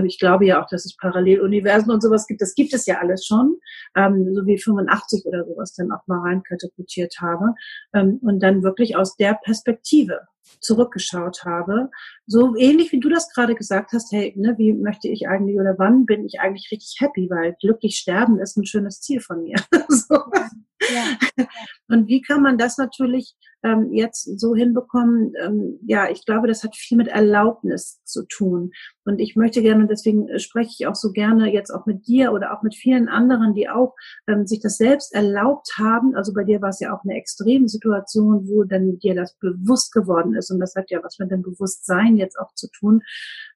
[0.05, 2.43] ich glaube ja auch, dass es Paralleluniversen und sowas gibt.
[2.43, 3.57] Das gibt es ja alles schon,
[3.97, 7.55] ähm, so wie 85 oder sowas dann auch mal reinkatapultiert habe
[7.95, 10.21] ähm, und dann wirklich aus der Perspektive
[10.61, 11.91] zurückgeschaut habe.
[12.27, 15.75] So ähnlich wie du das gerade gesagt hast, hey, ne, wie möchte ich eigentlich oder
[15.79, 19.57] wann bin ich eigentlich richtig happy, weil glücklich sterben ist ein schönes Ziel von mir.
[19.89, 20.15] so.
[20.15, 21.47] ja.
[21.89, 25.33] Und wie kann man das natürlich ähm, jetzt so hinbekommen?
[25.41, 28.73] Ähm, ja, ich glaube, das hat viel mit Erlaubnis zu tun.
[29.05, 32.33] Und ich möchte gerne, deswegen äh, spreche ich auch so gerne jetzt auch mit dir
[32.33, 33.95] oder auch mit vielen anderen, die auch
[34.27, 36.15] ähm, sich das selbst erlaubt haben.
[36.15, 39.93] Also bei dir war es ja auch eine extreme Situation, wo dann dir das bewusst
[39.93, 40.51] geworden ist.
[40.51, 43.03] Und das hat ja was mit dem Bewusstsein jetzt auch zu tun.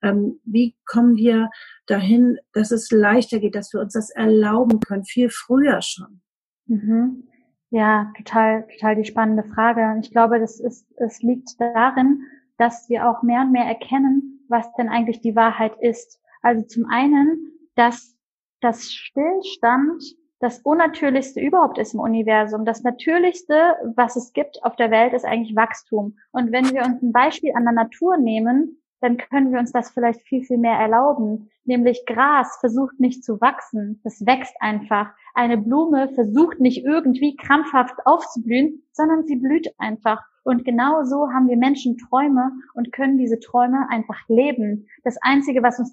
[0.03, 1.51] Ähm, wie kommen wir
[1.87, 6.23] dahin, dass es leichter geht, dass wir uns das erlauben können, viel früher schon?
[6.67, 7.29] Mhm.
[7.73, 9.99] Ja, total, total die spannende Frage.
[10.03, 12.21] Ich glaube, das ist, es liegt darin,
[12.59, 16.21] dass wir auch mehr und mehr erkennen, was denn eigentlich die Wahrheit ist.
[16.43, 18.15] Also zum einen, dass
[18.61, 20.03] das Stillstand
[20.39, 22.67] das Unnatürlichste überhaupt ist im Universum.
[22.67, 26.19] Das Natürlichste, was es gibt auf der Welt, ist eigentlich Wachstum.
[26.31, 29.91] Und wenn wir uns ein Beispiel an der Natur nehmen, dann können wir uns das
[29.91, 31.51] vielleicht viel, viel mehr erlauben.
[31.65, 35.11] Nämlich Gras versucht nicht zu wachsen, das wächst einfach.
[35.35, 40.23] Eine Blume versucht nicht irgendwie krampfhaft aufzublühen, sondern sie blüht einfach.
[40.45, 44.89] Und genau so haben wir Menschen Träume und können diese Träume einfach leben.
[45.05, 45.93] Das Einzige, was uns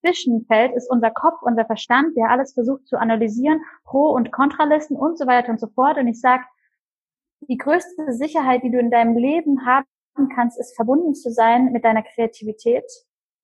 [0.00, 5.18] Zwischenfeld ist unser Kopf, unser Verstand, der alles versucht zu analysieren, Pro- und Kontralisten und
[5.18, 5.98] so weiter und so fort.
[5.98, 6.44] Und ich sage,
[7.48, 9.86] die größte Sicherheit, die du in deinem Leben haben
[10.34, 12.84] kannst, ist verbunden zu sein mit deiner Kreativität.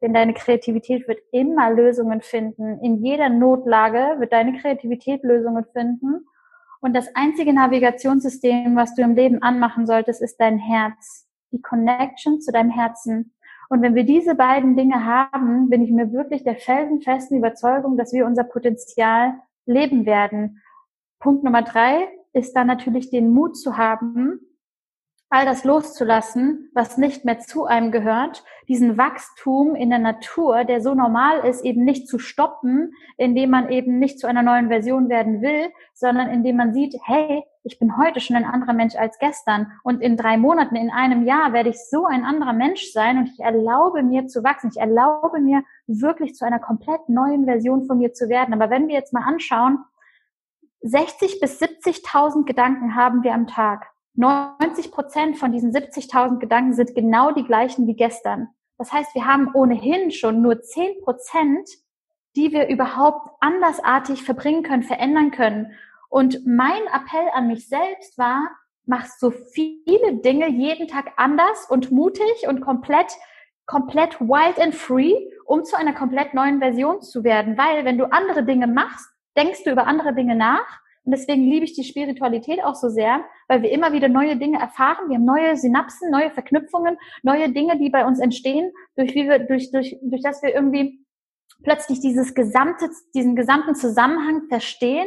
[0.02, 2.79] Denn deine Kreativität wird immer Lösungen finden.
[2.81, 6.26] In jeder Notlage wird deine Kreativität Lösungen finden.
[6.81, 11.26] Und das einzige Navigationssystem, was du im Leben anmachen solltest, ist dein Herz.
[11.52, 13.33] Die Connection zu deinem Herzen.
[13.68, 18.12] Und wenn wir diese beiden Dinge haben, bin ich mir wirklich der felsenfesten Überzeugung, dass
[18.12, 20.62] wir unser Potenzial leben werden.
[21.18, 24.40] Punkt Nummer drei ist dann natürlich den Mut zu haben,
[25.37, 30.81] all das loszulassen, was nicht mehr zu einem gehört, diesen Wachstum in der Natur, der
[30.81, 35.11] so normal ist, eben nicht zu stoppen, indem man eben nicht zu einer neuen Version
[35.11, 39.18] werden will, sondern indem man sieht, hey, ich bin heute schon ein anderer Mensch als
[39.18, 43.18] gestern und in drei Monaten, in einem Jahr werde ich so ein anderer Mensch sein
[43.18, 44.70] und ich erlaube mir zu wachsen.
[44.72, 48.55] Ich erlaube mir wirklich zu einer komplett neuen Version von mir zu werden.
[48.55, 49.85] Aber wenn wir jetzt mal anschauen,
[50.81, 53.90] 60 bis 70.000 Gedanken haben wir am Tag.
[54.16, 58.48] 90 Prozent von diesen 70.000 Gedanken sind genau die gleichen wie gestern.
[58.79, 61.68] Das heißt, wir haben ohnehin schon nur 10 Prozent,
[62.35, 65.72] die wir überhaupt andersartig verbringen können, verändern können.
[66.09, 68.48] Und mein Appell an mich selbst war,
[68.85, 73.12] mach so viele Dinge jeden Tag anders und mutig und komplett,
[73.66, 77.59] komplett wild and free, um zu einer komplett neuen Version zu werden.
[77.59, 80.81] Weil wenn du andere Dinge machst, denkst du über andere Dinge nach.
[81.07, 84.59] Und deswegen liebe ich die Spiritualität auch so sehr, weil wir immer wieder neue Dinge
[84.59, 85.09] erfahren.
[85.09, 89.38] Wir haben neue Synapsen, neue Verknüpfungen, neue Dinge, die bei uns entstehen, durch wie wir,
[89.38, 91.07] durch, durch, durch das wir irgendwie
[91.62, 95.07] plötzlich dieses gesamte, diesen gesamten Zusammenhang verstehen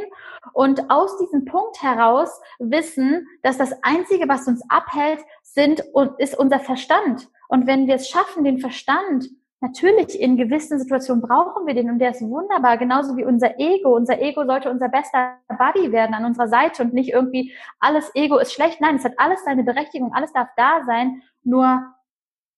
[0.53, 6.37] und aus diesem Punkt heraus wissen, dass das Einzige, was uns abhält, sind und ist
[6.39, 7.27] unser Verstand.
[7.49, 9.29] Und wenn wir es schaffen, den Verstand
[9.61, 13.93] Natürlich, in gewissen Situationen brauchen wir den und der ist wunderbar, genauso wie unser Ego.
[13.93, 18.37] Unser Ego sollte unser bester Buddy werden an unserer Seite und nicht irgendwie alles Ego
[18.37, 18.79] ist schlecht.
[18.79, 21.21] Nein, es hat alles seine Berechtigung, alles darf da sein.
[21.43, 21.83] Nur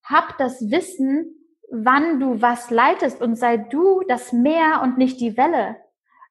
[0.04, 1.36] hab das Wissen,
[1.72, 5.78] wann du was leitest und sei du das Meer und nicht die Welle.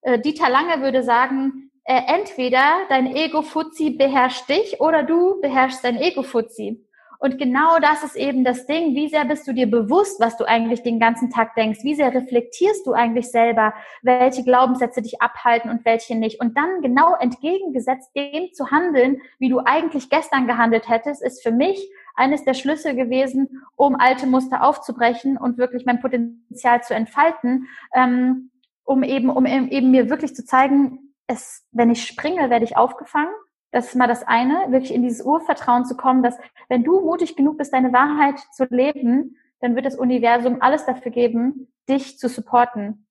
[0.03, 5.97] Äh, Dieter Lange würde sagen, äh, entweder dein Ego-Fuzzi beherrscht dich oder du beherrschst dein
[5.97, 6.87] Ego-Fuzzi.
[7.21, 8.95] Und genau das ist eben das Ding.
[8.95, 11.81] Wie sehr bist du dir bewusst, was du eigentlich den ganzen Tag denkst?
[11.83, 16.41] Wie sehr reflektierst du eigentlich selber, welche Glaubenssätze dich abhalten und welche nicht?
[16.41, 21.53] Und dann genau entgegengesetzt dem zu handeln, wie du eigentlich gestern gehandelt hättest, ist für
[21.53, 27.69] mich eines der Schlüssel gewesen, um alte Muster aufzubrechen und wirklich mein Potenzial zu entfalten,
[27.95, 28.51] ähm,
[28.83, 33.31] um eben, um eben mir wirklich zu zeigen, es, wenn ich springe, werde ich aufgefangen
[33.73, 37.37] das ist mal das eine, wirklich in dieses Urvertrauen zu kommen, dass wenn du mutig
[37.37, 42.29] genug bist, deine Wahrheit zu leben, dann wird das Universum alles dafür geben, dich zu
[42.29, 43.07] supporten.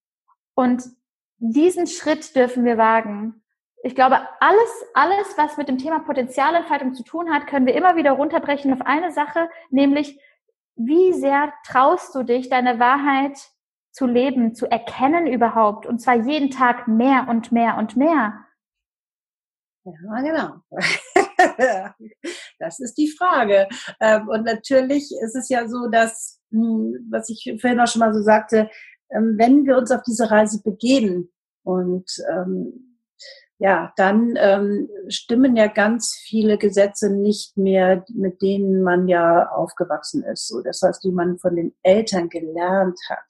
[0.56, 0.84] Und
[1.38, 3.42] diesen Schritt dürfen wir wagen.
[3.82, 7.96] Ich glaube, alles, alles, was mit dem Thema Potenzialentfaltung zu tun hat, können wir immer
[7.96, 10.20] wieder runterbrechen auf eine Sache, nämlich
[10.76, 13.38] wie sehr traust du dich, deine Wahrheit
[13.92, 18.46] zu leben, zu erkennen überhaupt, und zwar jeden Tag mehr und mehr und mehr.
[20.04, 20.56] Ja, genau.
[22.60, 23.68] das ist die Frage.
[24.00, 28.14] Ähm, und natürlich ist es ja so, dass, hm, was ich vorhin auch schon mal
[28.14, 28.70] so sagte,
[29.12, 31.32] ähm, wenn wir uns auf diese Reise begeben
[31.64, 32.89] und ähm,
[33.62, 40.24] ja, dann ähm, stimmen ja ganz viele Gesetze nicht mehr, mit denen man ja aufgewachsen
[40.24, 40.48] ist.
[40.48, 43.26] So, das heißt, die man von den Eltern gelernt hat.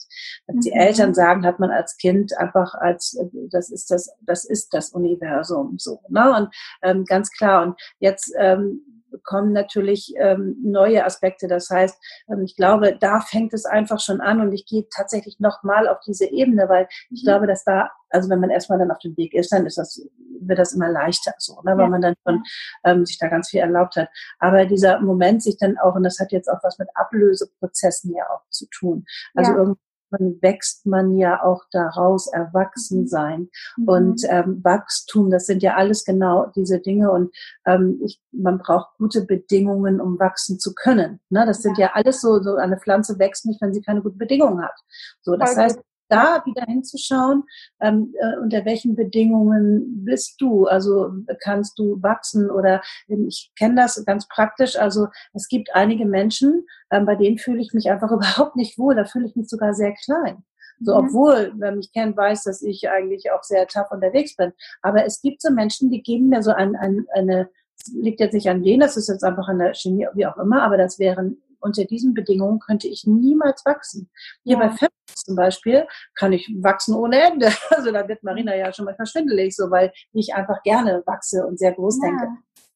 [0.46, 0.62] Was mhm.
[0.62, 3.20] die Eltern sagen, hat man als Kind einfach als
[3.52, 6.00] das ist das das ist das Universum so.
[6.10, 6.32] Ne?
[6.32, 7.64] Und ähm, ganz klar.
[7.64, 11.48] Und jetzt ähm, kommen natürlich ähm, neue Aspekte.
[11.48, 11.98] Das heißt,
[12.30, 16.00] ähm, ich glaube, da fängt es einfach schon an und ich gehe tatsächlich nochmal auf
[16.06, 17.26] diese Ebene, weil ich mhm.
[17.26, 20.02] glaube, dass da, also wenn man erstmal dann auf dem Weg ist, dann ist das,
[20.42, 21.90] wird das immer leichter so, ne, weil ja.
[21.90, 22.44] man dann schon
[22.86, 24.10] ähm, sich da ganz viel erlaubt hat.
[24.40, 28.24] Aber dieser Moment sich dann auch, und das hat jetzt auch was mit Ablöseprozessen ja
[28.30, 29.06] auch zu tun.
[29.36, 29.58] Also ja.
[29.58, 33.50] irgendwie man wächst man ja auch daraus, erwachsen sein.
[33.78, 33.88] Mhm.
[33.88, 37.12] Und ähm, Wachstum, das sind ja alles genau diese Dinge.
[37.12, 41.20] Und ähm, ich, man braucht gute Bedingungen, um wachsen zu können.
[41.30, 41.46] Ne?
[41.46, 41.88] Das sind ja.
[41.88, 44.76] ja alles so, so eine Pflanze wächst nicht, wenn sie keine guten Bedingungen hat.
[45.22, 47.44] So, das Voll heißt, da wieder hinzuschauen,
[47.80, 50.66] ähm, äh, unter welchen Bedingungen bist du?
[50.66, 54.78] Also kannst du wachsen oder ähm, ich kenne das ganz praktisch.
[54.78, 58.96] Also es gibt einige Menschen, ähm, bei denen fühle ich mich einfach überhaupt nicht wohl.
[58.96, 60.44] Da fühle ich mich sogar sehr klein.
[60.82, 61.08] So, mhm.
[61.08, 64.54] obwohl, wer mich kennt, weiß, dass ich eigentlich auch sehr tough unterwegs bin.
[64.82, 67.50] Aber es gibt so Menschen, die geben mir so ein, ein, eine,
[67.94, 70.64] liegt jetzt nicht an denen, das ist jetzt einfach an der Chemie, wie auch immer,
[70.64, 74.10] aber das wären unter diesen Bedingungen könnte ich niemals wachsen.
[74.44, 74.60] Hier ja.
[74.60, 77.52] bei Feminist zum Beispiel kann ich wachsen ohne Ende.
[77.70, 81.60] Also da wird Marina ja schon mal verschwindelig, so weil ich einfach gerne wachse und
[81.60, 82.10] sehr groß ja.
[82.10, 82.28] denke.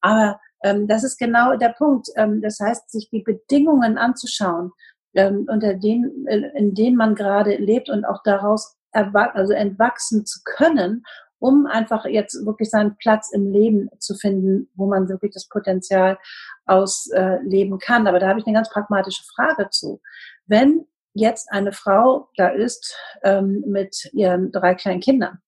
[0.02, 2.08] Aber ähm, das ist genau der Punkt.
[2.16, 4.72] Ähm, das heißt, sich die Bedingungen anzuschauen,
[5.14, 10.42] ähm, unter denen, äh, in denen man gerade lebt und auch daraus also entwachsen zu
[10.44, 11.04] können
[11.44, 16.18] um einfach jetzt wirklich seinen Platz im Leben zu finden, wo man wirklich das Potenzial
[16.66, 18.08] ausleben kann.
[18.08, 20.00] Aber da habe ich eine ganz pragmatische Frage zu.
[20.46, 25.40] Wenn jetzt eine Frau da ist ähm, mit ihren drei kleinen Kindern,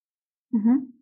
[0.49, 1.01] mhm.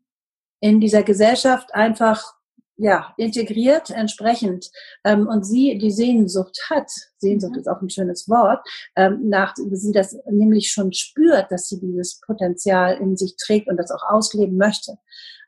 [0.59, 2.35] in dieser Gesellschaft einfach
[2.77, 4.69] ja, integriert entsprechend
[5.03, 7.59] ähm, und sie die Sehnsucht hat, Sehnsucht mhm.
[7.59, 12.19] ist auch ein schönes Wort, ähm, nach sie das nämlich schon spürt, dass sie dieses
[12.25, 14.97] Potenzial in sich trägt und das auch ausleben möchte.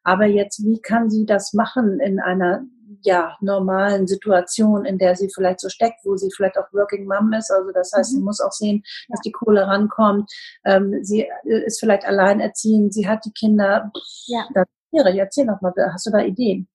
[0.03, 2.63] Aber jetzt, wie kann sie das machen in einer
[3.01, 7.33] ja, normalen Situation, in der sie vielleicht so steckt, wo sie vielleicht auch Working Mom
[7.33, 7.51] ist.
[7.51, 8.17] Also das heißt, mhm.
[8.17, 10.31] sie muss auch sehen, dass die Kohle rankommt.
[10.63, 13.91] Ähm, sie ist vielleicht alleinerziehend, sie hat die Kinder.
[14.27, 14.47] Ja.
[14.53, 16.69] Das erzähl noch mal, hast du da Ideen?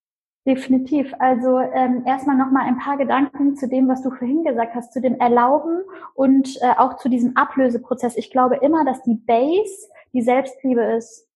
[0.46, 1.12] Definitiv.
[1.18, 5.00] Also ähm, erstmal nochmal ein paar Gedanken zu dem, was du vorhin gesagt hast, zu
[5.00, 5.82] dem Erlauben
[6.14, 8.16] und äh, auch zu diesem Ablöseprozess.
[8.16, 11.28] Ich glaube immer, dass die Base die Selbstliebe ist.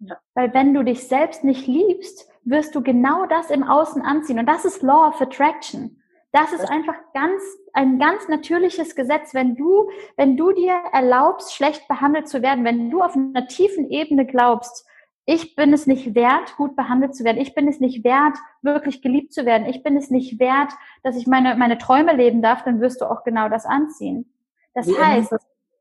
[0.00, 0.18] Ja.
[0.34, 4.38] Weil wenn du dich selbst nicht liebst, wirst du genau das im Außen anziehen.
[4.38, 6.02] Und das ist Law of Attraction.
[6.32, 9.34] Das ist einfach ganz, ein ganz natürliches Gesetz.
[9.34, 13.88] Wenn du, wenn du dir erlaubst, schlecht behandelt zu werden, wenn du auf einer tiefen
[13.88, 14.84] Ebene glaubst,
[15.26, 17.40] ich bin es nicht wert, gut behandelt zu werden.
[17.40, 19.66] Ich bin es nicht wert, wirklich geliebt zu werden.
[19.66, 23.06] Ich bin es nicht wert, dass ich meine, meine Träume leben darf, dann wirst du
[23.06, 24.30] auch genau das anziehen.
[24.74, 25.34] Das Wie heißt,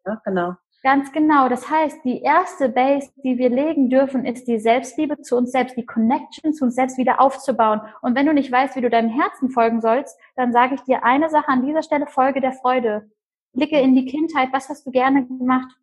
[0.05, 0.55] ja, genau.
[0.81, 1.47] Ganz genau.
[1.47, 5.77] Das heißt, die erste Base, die wir legen dürfen, ist die Selbstliebe zu uns selbst,
[5.77, 7.81] die Connection zu uns selbst wieder aufzubauen.
[8.01, 11.05] Und wenn du nicht weißt, wie du deinem Herzen folgen sollst, dann sage ich dir
[11.05, 13.09] eine Sache an dieser Stelle, Folge der Freude.
[13.53, 15.73] Blicke in die Kindheit, was hast du gerne gemacht?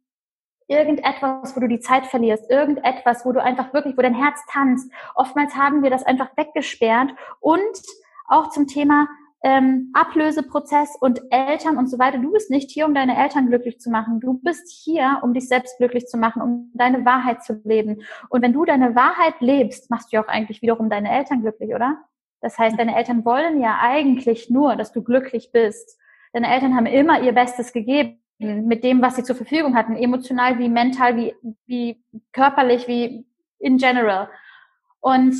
[0.71, 4.89] Irgendetwas, wo du die Zeit verlierst, irgendetwas, wo du einfach wirklich, wo dein Herz tanzt.
[5.17, 7.61] Oftmals haben wir das einfach weggesperrt und
[8.29, 9.09] auch zum Thema
[9.43, 12.19] ähm, Ablöseprozess und Eltern und so weiter.
[12.19, 14.21] Du bist nicht hier, um deine Eltern glücklich zu machen.
[14.21, 18.03] Du bist hier, um dich selbst glücklich zu machen, um deine Wahrheit zu leben.
[18.29, 21.75] Und wenn du deine Wahrheit lebst, machst du ja auch eigentlich wiederum deine Eltern glücklich,
[21.75, 21.99] oder?
[22.43, 25.99] Das heißt, deine Eltern wollen ja eigentlich nur, dass du glücklich bist.
[26.33, 30.59] Deine Eltern haben immer ihr Bestes gegeben mit dem, was sie zur Verfügung hatten, emotional
[30.59, 31.35] wie mental, wie,
[31.67, 33.27] wie körperlich, wie
[33.59, 34.31] in general.
[35.01, 35.37] Und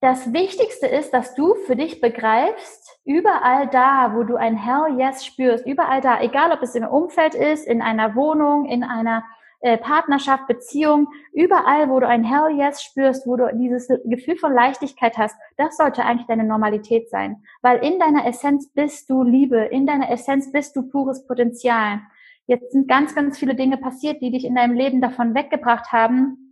[0.00, 5.24] das Wichtigste ist, dass du für dich begreifst, überall da, wo du ein Hell Yes
[5.24, 9.24] spürst, überall da, egal ob es im Umfeld ist, in einer Wohnung, in einer
[9.64, 14.52] äh, Partnerschaft, Beziehung, überall, wo du ein Hell Yes spürst, wo du dieses Gefühl von
[14.52, 17.42] Leichtigkeit hast, das sollte eigentlich deine Normalität sein.
[17.62, 22.00] Weil in deiner Essenz bist du Liebe, in deiner Essenz bist du pures Potenzial.
[22.46, 26.43] Jetzt sind ganz, ganz viele Dinge passiert, die dich in deinem Leben davon weggebracht haben,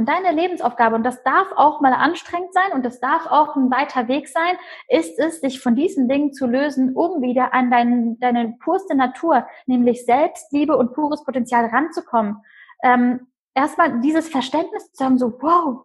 [0.00, 3.70] und deine Lebensaufgabe, und das darf auch mal anstrengend sein und das darf auch ein
[3.70, 4.56] weiter Weg sein,
[4.88, 9.46] ist es, dich von diesen Dingen zu lösen, um wieder an dein, deine purste Natur,
[9.66, 12.38] nämlich Selbstliebe und pures Potenzial ranzukommen.
[12.82, 15.84] Ähm, erstmal dieses Verständnis zu haben, so, wow,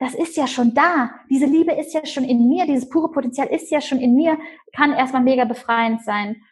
[0.00, 1.12] das ist ja schon da.
[1.30, 4.36] Diese Liebe ist ja schon in mir, dieses pure Potenzial ist ja schon in mir,
[4.74, 6.42] kann erstmal mega befreiend sein.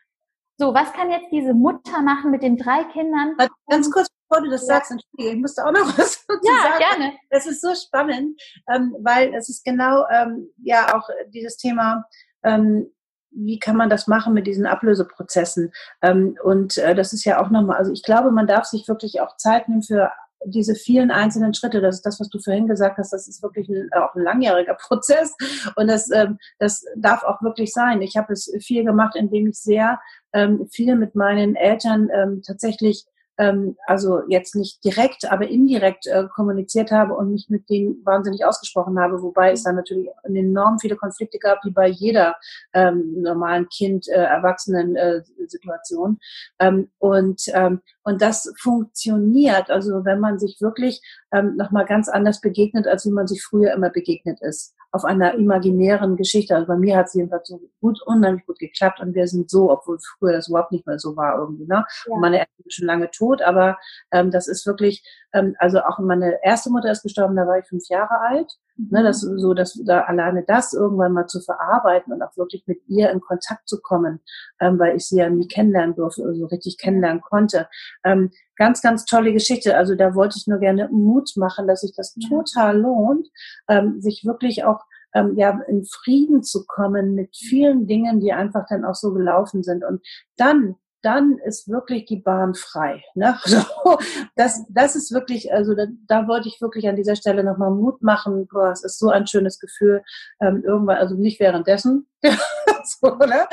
[0.57, 3.35] So, was kann jetzt diese Mutter machen mit den drei Kindern?
[3.67, 6.81] Ganz kurz, bevor du das sagst, entschuldige, ich musste auch noch was dazu ja, sagen.
[6.81, 7.13] Ja, gerne.
[7.31, 8.41] Das ist so spannend,
[8.73, 12.05] ähm, weil es ist genau ähm, ja auch dieses Thema,
[12.43, 12.91] ähm,
[13.31, 15.73] wie kann man das machen mit diesen Ablöseprozessen?
[16.03, 19.21] Ähm, und äh, das ist ja auch nochmal, also ich glaube, man darf sich wirklich
[19.21, 20.11] auch Zeit nehmen für
[20.45, 23.69] diese vielen einzelnen Schritte, das ist das, was du vorhin gesagt hast, das ist wirklich
[23.69, 25.37] ein, auch ein langjähriger Prozess
[25.77, 28.03] und das, ähm, das darf auch wirklich sein.
[28.03, 30.01] Ich habe es viel gemacht, indem ich sehr
[30.33, 33.07] ähm, viel mit meinen Eltern ähm, tatsächlich
[33.39, 38.45] ähm, also jetzt nicht direkt, aber indirekt äh, kommuniziert habe und mich mit denen wahnsinnig
[38.45, 42.37] ausgesprochen habe, wobei es dann natürlich enorm viele Konflikte gab, wie bei jeder
[42.73, 46.19] ähm, normalen Kind, äh, Erwachsenen äh, Situation.
[46.59, 51.01] Ähm, und, ähm, und das funktioniert, also wenn man sich wirklich
[51.33, 55.35] ähm, nochmal ganz anders begegnet, als wie man sich früher immer begegnet ist auf einer
[55.35, 56.55] imaginären Geschichte.
[56.55, 59.71] Also bei mir hat es jedenfalls so gut, unheimlich gut geklappt und wir sind so,
[59.71, 61.65] obwohl früher das überhaupt nicht mehr so war irgendwie.
[61.65, 61.85] Ne?
[62.07, 62.17] Ja.
[62.19, 63.79] meine Eltern sind schon lange tot, aber
[64.11, 67.67] ähm, das ist wirklich, ähm, also auch meine erste Mutter ist gestorben, da war ich
[67.67, 68.51] fünf Jahre alt.
[68.77, 68.85] Ne?
[68.85, 68.89] Mhm.
[68.91, 72.81] Ne, das so, dass da alleine das irgendwann mal zu verarbeiten und auch wirklich mit
[72.89, 74.21] ihr in Kontakt zu kommen,
[74.61, 77.69] ähm, weil ich sie ja nie kennenlernen durfte, also richtig kennenlernen konnte.
[78.05, 79.77] Ähm, ganz, ganz tolle Geschichte.
[79.77, 83.29] Also da wollte ich nur gerne Mut machen, dass sich das total lohnt,
[83.69, 84.81] ähm, sich wirklich auch
[85.15, 89.63] ähm, ja in Frieden zu kommen mit vielen Dingen, die einfach dann auch so gelaufen
[89.63, 89.85] sind.
[89.85, 90.01] Und
[90.37, 93.03] dann dann ist wirklich die Bahn frei.
[93.15, 93.39] Ne?
[93.85, 93.99] So,
[94.37, 98.03] das, das ist wirklich, also da, da wollte ich wirklich an dieser Stelle nochmal Mut
[98.03, 98.47] machen.
[98.47, 100.03] Boah, es ist so ein schönes Gefühl.
[100.41, 103.47] Ähm, irgendwann, also nicht währenddessen, so, ne?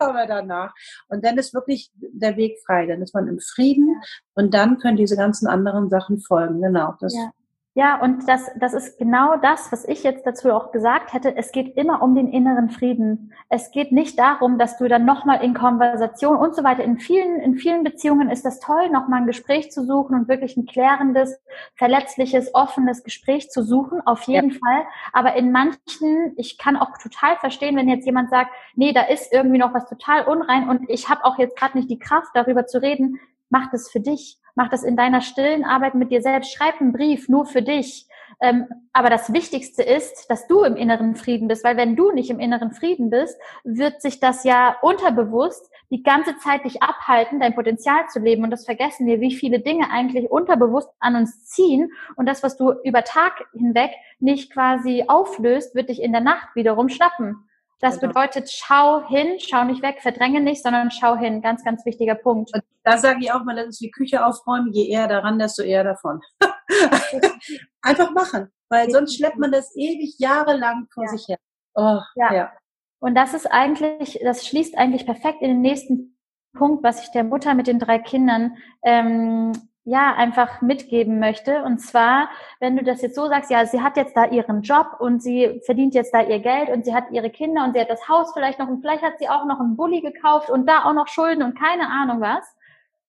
[0.00, 0.72] aber danach.
[1.08, 2.86] Und dann ist wirklich der Weg frei.
[2.86, 4.00] Dann ist man im Frieden
[4.34, 6.60] und dann können diese ganzen anderen Sachen folgen.
[6.62, 6.94] Genau.
[7.00, 7.30] Das ja.
[7.74, 11.36] Ja, und das, das ist genau das, was ich jetzt dazu auch gesagt hätte.
[11.36, 13.32] Es geht immer um den inneren Frieden.
[13.48, 16.82] Es geht nicht darum, dass du dann nochmal in Konversation und so weiter.
[16.82, 20.56] In vielen, in vielen Beziehungen ist das toll, nochmal ein Gespräch zu suchen und wirklich
[20.56, 21.40] ein klärendes,
[21.76, 24.00] verletzliches, offenes Gespräch zu suchen.
[24.04, 24.58] Auf jeden ja.
[24.58, 24.82] Fall.
[25.12, 29.32] Aber in manchen, ich kann auch total verstehen, wenn jetzt jemand sagt, nee, da ist
[29.32, 32.66] irgendwie noch was total unrein und ich habe auch jetzt gerade nicht die Kraft, darüber
[32.66, 33.20] zu reden.
[33.48, 36.52] Mach das für dich Mach das in deiner stillen Arbeit mit dir selbst.
[36.52, 38.06] Schreib einen Brief nur für dich.
[38.42, 42.28] Ähm, aber das Wichtigste ist, dass du im inneren Frieden bist, weil wenn du nicht
[42.28, 47.54] im inneren Frieden bist, wird sich das ja unterbewusst die ganze Zeit dich abhalten, dein
[47.54, 48.44] Potenzial zu leben.
[48.44, 51.90] Und das vergessen wir, wie viele Dinge eigentlich unterbewusst an uns ziehen.
[52.16, 56.54] Und das, was du über Tag hinweg nicht quasi auflöst, wird dich in der Nacht
[56.54, 57.48] wiederum schnappen.
[57.80, 58.12] Das genau.
[58.12, 61.40] bedeutet, schau hin, schau nicht weg, verdränge nicht, sondern schau hin.
[61.40, 62.52] Ganz, ganz wichtiger Punkt.
[62.52, 64.70] Und da sage ich auch mal, das ist wie Küche aufräumen.
[64.72, 66.20] Je eher daran, desto eher davon.
[67.82, 71.10] Einfach machen, weil sonst schleppt man das ewig jahrelang vor ja.
[71.10, 71.38] sich her.
[71.74, 72.34] Oh, ja.
[72.34, 72.52] ja.
[73.00, 76.18] Und das ist eigentlich, das schließt eigentlich perfekt in den nächsten
[76.56, 79.52] Punkt, was ich der Mutter mit den drei Kindern ähm,
[79.84, 81.62] ja, einfach mitgeben möchte.
[81.62, 82.28] Und zwar,
[82.60, 85.60] wenn du das jetzt so sagst, ja, sie hat jetzt da ihren Job und sie
[85.64, 88.32] verdient jetzt da ihr Geld und sie hat ihre Kinder und sie hat das Haus
[88.32, 91.08] vielleicht noch und vielleicht hat sie auch noch einen Bulli gekauft und da auch noch
[91.08, 92.44] Schulden und keine Ahnung was.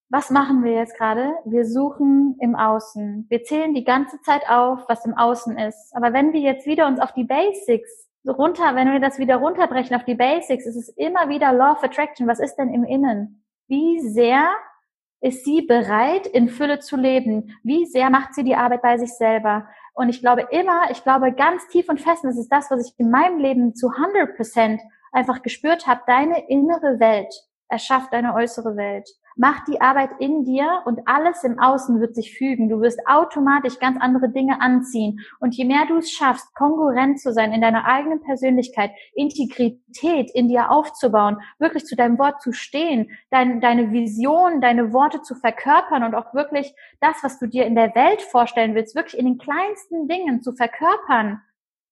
[0.09, 1.33] was machen wir jetzt gerade?
[1.45, 3.27] Wir suchen im Außen.
[3.29, 5.95] Wir zählen die ganze Zeit auf, was im Außen ist.
[5.95, 9.95] Aber wenn wir jetzt wieder uns auf die Basics runter, wenn wir das wieder runterbrechen
[9.95, 12.27] auf die Basics, ist es immer wieder Law of Attraction.
[12.27, 13.45] Was ist denn im Innen?
[13.67, 14.49] Wie sehr
[15.21, 17.57] ist sie bereit, in Fülle zu leben?
[17.63, 19.67] Wie sehr macht sie die Arbeit bei sich selber?
[19.93, 22.99] Und ich glaube immer, ich glaube ganz tief und fest, das ist das, was ich
[22.99, 27.33] in meinem Leben zu 100 Prozent einfach gespürt habe, deine innere Welt
[27.67, 29.07] erschafft deine äußere Welt.
[29.41, 32.69] Mach die Arbeit in dir und alles im Außen wird sich fügen.
[32.69, 35.21] Du wirst automatisch ganz andere Dinge anziehen.
[35.39, 40.47] Und je mehr du es schaffst, kongruent zu sein in deiner eigenen Persönlichkeit, Integrität in
[40.47, 46.03] dir aufzubauen, wirklich zu deinem Wort zu stehen, dein, deine Vision, deine Worte zu verkörpern
[46.03, 49.39] und auch wirklich das, was du dir in der Welt vorstellen willst, wirklich in den
[49.39, 51.41] kleinsten Dingen zu verkörpern,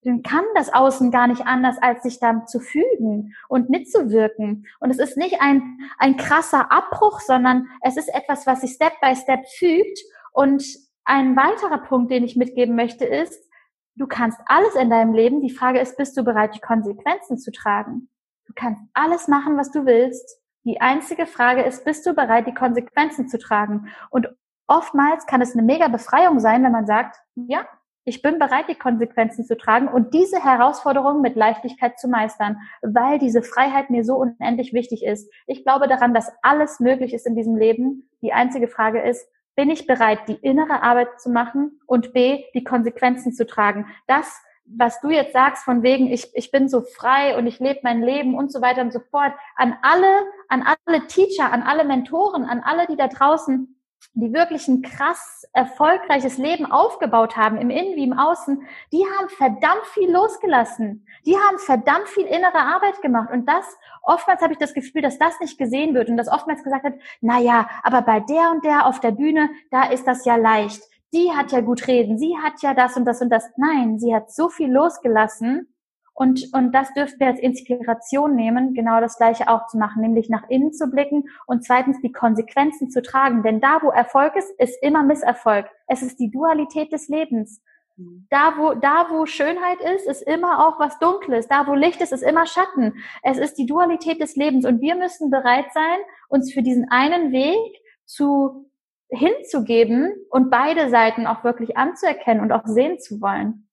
[0.03, 4.65] dann kann das Außen gar nicht anders, als sich da zu fügen und mitzuwirken.
[4.79, 8.93] Und es ist nicht ein, ein krasser Abbruch, sondern es ist etwas, was sich Step
[9.01, 9.99] by Step fügt.
[10.31, 10.63] Und
[11.03, 13.49] ein weiterer Punkt, den ich mitgeben möchte, ist,
[13.95, 15.41] du kannst alles in deinem Leben.
[15.41, 18.09] Die Frage ist, bist du bereit, die Konsequenzen zu tragen?
[18.45, 20.39] Du kannst alles machen, was du willst.
[20.63, 23.89] Die einzige Frage ist, bist du bereit, die Konsequenzen zu tragen?
[24.09, 24.29] Und
[24.67, 27.67] oftmals kann es eine mega Befreiung sein, wenn man sagt, ja,
[28.05, 33.19] ich bin bereit, die Konsequenzen zu tragen und diese Herausforderung mit Leichtigkeit zu meistern, weil
[33.19, 35.31] diese Freiheit mir so unendlich wichtig ist.
[35.47, 38.09] Ich glaube daran, dass alles möglich ist in diesem Leben.
[38.21, 42.63] Die einzige Frage ist, bin ich bereit, die innere Arbeit zu machen und B, die
[42.63, 43.87] Konsequenzen zu tragen?
[44.07, 47.81] Das, was du jetzt sagst, von wegen, ich, ich bin so frei und ich lebe
[47.83, 51.83] mein Leben und so weiter und so fort, an alle, an alle Teacher, an alle
[51.83, 53.78] Mentoren, an alle, die da draußen
[54.13, 59.29] die wirklich ein krass erfolgreiches Leben aufgebaut haben, im Innen wie im Außen, die haben
[59.29, 61.05] verdammt viel losgelassen.
[61.25, 63.29] Die haben verdammt viel innere Arbeit gemacht.
[63.31, 63.65] Und das,
[64.01, 67.01] oftmals habe ich das Gefühl, dass das nicht gesehen wird und dass oftmals gesagt wird,
[67.21, 70.81] na ja, aber bei der und der auf der Bühne, da ist das ja leicht.
[71.13, 72.17] Die hat ja gut reden.
[72.17, 73.49] Sie hat ja das und das und das.
[73.57, 75.73] Nein, sie hat so viel losgelassen
[76.19, 80.27] und, und das dürfen wir als Inspiration nehmen, genau das Gleiche auch zu machen, nämlich
[80.29, 83.41] nach innen zu blicken und zweitens die Konsequenzen zu tragen.
[83.41, 85.67] Denn da, wo Erfolg ist, ist immer Misserfolg.
[85.87, 87.61] Es ist die Dualität des Lebens.
[87.95, 88.27] Mhm.
[88.29, 91.47] Da wo, da, wo Schönheit ist, ist immer auch was Dunkles.
[91.47, 92.95] Da, wo Licht ist, ist immer Schatten.
[93.23, 94.65] Es ist die Dualität des Lebens.
[94.65, 98.69] Und wir müssen bereit sein, uns für diesen einen Weg zu
[99.07, 103.69] hinzugeben und beide Seiten auch wirklich anzuerkennen und auch sehen zu wollen.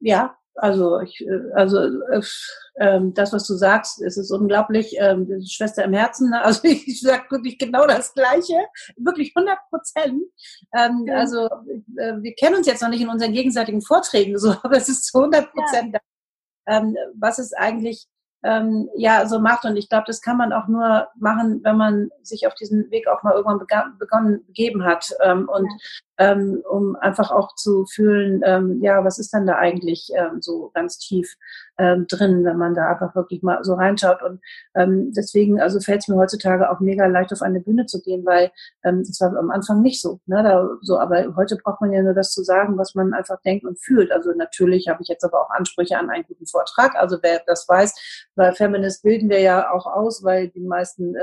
[0.00, 2.22] Ja, also ich, äh, also äh,
[2.78, 4.94] ähm, das, was du sagst, es ist unglaublich.
[4.98, 6.30] Ähm, Schwester im Herzen.
[6.30, 6.42] Ne?
[6.42, 8.54] Also ich sage wirklich genau das Gleiche,
[8.96, 10.22] wirklich 100 Prozent.
[10.76, 11.16] Ähm, ja.
[11.16, 11.46] Also
[11.96, 15.06] äh, wir kennen uns jetzt noch nicht in unseren gegenseitigen Vorträgen, so, aber es ist
[15.06, 15.94] zu 100 Prozent.
[15.94, 16.00] Ja.
[16.66, 18.06] Ähm, was ist eigentlich
[18.44, 19.64] ähm, ja so macht.
[19.64, 23.08] Und ich glaube, das kann man auch nur machen, wenn man sich auf diesen Weg
[23.08, 25.10] auch mal irgendwann begonnen, begeben hat.
[25.22, 25.68] Ähm, und
[26.18, 30.70] ähm, um einfach auch zu fühlen, ähm, ja, was ist denn da eigentlich ähm, so
[30.74, 31.36] ganz tief
[31.78, 34.22] ähm, drin, wenn man da einfach wirklich mal so reinschaut.
[34.22, 34.40] Und
[34.74, 38.24] ähm, deswegen, also fällt es mir heutzutage auch mega leicht, auf eine Bühne zu gehen,
[38.24, 38.52] weil
[38.84, 40.20] ähm, das war am Anfang nicht so.
[40.26, 40.42] Ne?
[40.42, 43.64] Da, so, aber heute braucht man ja nur das zu sagen, was man einfach denkt
[43.64, 44.12] und fühlt.
[44.12, 46.94] Also natürlich habe ich jetzt aber auch Ansprüche an einen guten Vortrag.
[46.94, 51.14] Also wer das weiß, weil Feminist bilden wir ja auch aus, weil die meisten,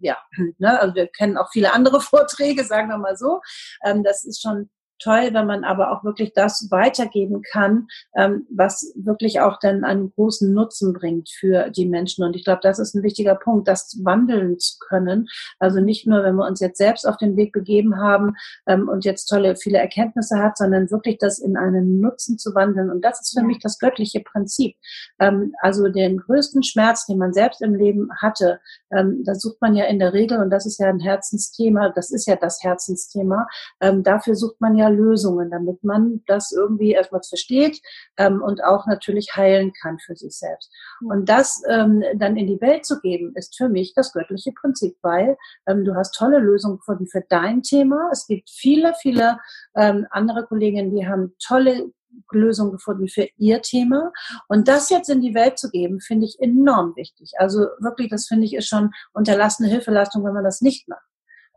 [0.00, 0.16] ja,
[0.58, 0.80] ne?
[0.80, 3.40] also wir kennen auch viele andere Vorträge, sagen wir mal so.
[3.84, 4.70] Ähm, das ist schon
[5.00, 10.12] toll, wenn man aber auch wirklich das weitergeben kann, ähm, was wirklich auch dann einen
[10.12, 12.24] großen Nutzen bringt für die Menschen.
[12.24, 15.28] Und ich glaube, das ist ein wichtiger Punkt, das wandeln zu können.
[15.58, 18.36] Also nicht nur, wenn wir uns jetzt selbst auf den Weg begeben haben
[18.66, 22.90] ähm, und jetzt tolle, viele Erkenntnisse hat, sondern wirklich das in einen Nutzen zu wandeln.
[22.90, 24.76] Und das ist für mich das göttliche Prinzip.
[25.18, 28.60] Ähm, also den größten Schmerz, den man selbst im Leben hatte,
[28.92, 32.10] ähm, da sucht man ja in der Regel, und das ist ja ein Herzensthema, das
[32.10, 33.46] ist ja das Herzensthema,
[33.80, 37.80] ähm, dafür sucht man ja Lösungen, damit man das irgendwie erstmal versteht
[38.16, 40.72] ähm, und auch natürlich heilen kann für sich selbst.
[41.00, 44.96] Und das ähm, dann in die Welt zu geben, ist für mich das göttliche Prinzip,
[45.02, 45.36] weil
[45.66, 48.08] ähm, du hast tolle Lösungen gefunden für dein Thema.
[48.12, 49.38] Es gibt viele, viele
[49.76, 51.90] ähm, andere Kolleginnen, die haben tolle
[52.32, 54.12] Lösungen gefunden für ihr Thema.
[54.48, 57.32] Und das jetzt in die Welt zu geben, finde ich enorm wichtig.
[57.38, 61.09] Also wirklich, das finde ich ist schon unterlassene Hilfeleistung, wenn man das nicht macht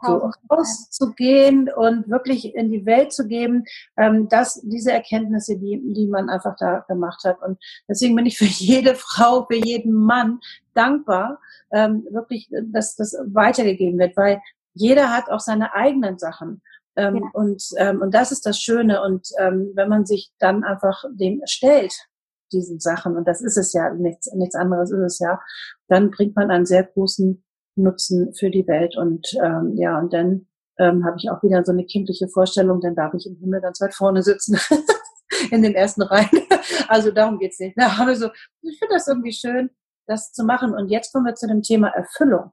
[0.06, 3.64] so rauszugehen und wirklich in die Welt zu geben,
[3.98, 7.42] ähm, dass diese Erkenntnisse, die, die man einfach da gemacht hat.
[7.42, 10.40] Und deswegen bin ich für jede Frau, für jeden Mann
[10.74, 11.40] dankbar,
[11.72, 14.42] ähm, wirklich, dass das weitergegeben wird, weil
[14.74, 16.62] jeder hat auch seine eigenen Sachen.
[16.96, 17.22] Ähm, ja.
[17.34, 19.02] und, ähm, und das ist das Schöne.
[19.02, 21.94] Und ähm, wenn man sich dann einfach dem stellt,
[22.52, 25.42] diesen Sachen, und das ist es ja, nichts, nichts anderes ist es ja,
[25.88, 27.44] dann bringt man einen sehr großen
[27.76, 28.98] nutzen für die Welt.
[28.98, 30.48] Und ähm, ja, und dann
[30.80, 33.80] ähm, habe ich auch wieder so eine kindliche Vorstellung, dann darf ich im Himmel ganz
[33.82, 34.58] weit vorne sitzen.
[35.52, 36.30] in den ersten Reihen.
[36.88, 37.76] Also darum geht's nicht.
[37.76, 37.86] Ne?
[38.00, 38.28] Aber so,
[38.62, 39.70] ich finde das irgendwie schön,
[40.08, 40.74] das zu machen.
[40.74, 42.52] Und jetzt kommen wir zu dem Thema Erfüllung.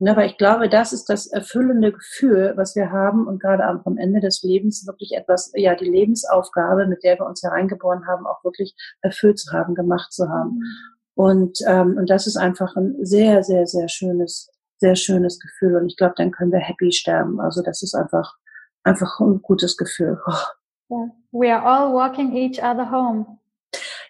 [0.00, 3.96] Ne, weil ich glaube, das ist das erfüllende Gefühl, was wir haben und gerade am
[3.96, 8.44] Ende des Lebens wirklich etwas, ja, die Lebensaufgabe, mit der wir uns hereingeboren haben, auch
[8.44, 10.50] wirklich erfüllt zu haben, gemacht zu haben.
[10.50, 10.62] Mhm.
[11.14, 14.48] Und, ähm, und das ist einfach ein sehr, sehr, sehr schönes,
[14.78, 15.76] sehr schönes Gefühl.
[15.76, 17.40] Und ich glaube, dann können wir happy sterben.
[17.40, 18.36] Also das ist einfach,
[18.84, 20.18] einfach ein gutes Gefühl.
[20.90, 21.08] Oh.
[21.32, 23.37] We are all walking each other home.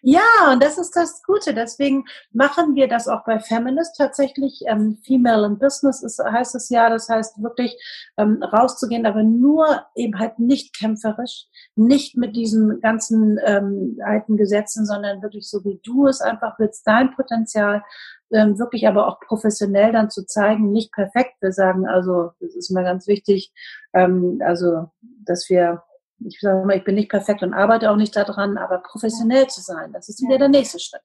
[0.03, 1.55] Ja, und das ist das Gute.
[1.55, 4.62] Deswegen machen wir das auch bei Feminist tatsächlich.
[4.66, 6.88] Ähm, Female in Business ist, heißt es ja.
[6.88, 7.76] Das heißt wirklich
[8.16, 14.86] ähm, rauszugehen, aber nur eben halt nicht kämpferisch, nicht mit diesen ganzen ähm, alten Gesetzen,
[14.86, 17.82] sondern wirklich so wie du es einfach willst, dein Potenzial
[18.32, 21.36] ähm, wirklich aber auch professionell dann zu zeigen, nicht perfekt.
[21.40, 23.53] Wir sagen also, das ist mal ganz wichtig,
[23.94, 24.90] ähm, also
[25.24, 25.82] dass wir
[26.20, 29.60] ich sage mal, ich bin nicht perfekt und arbeite auch nicht daran, aber professionell zu
[29.60, 31.02] sein, das ist wieder der nächste Schritt.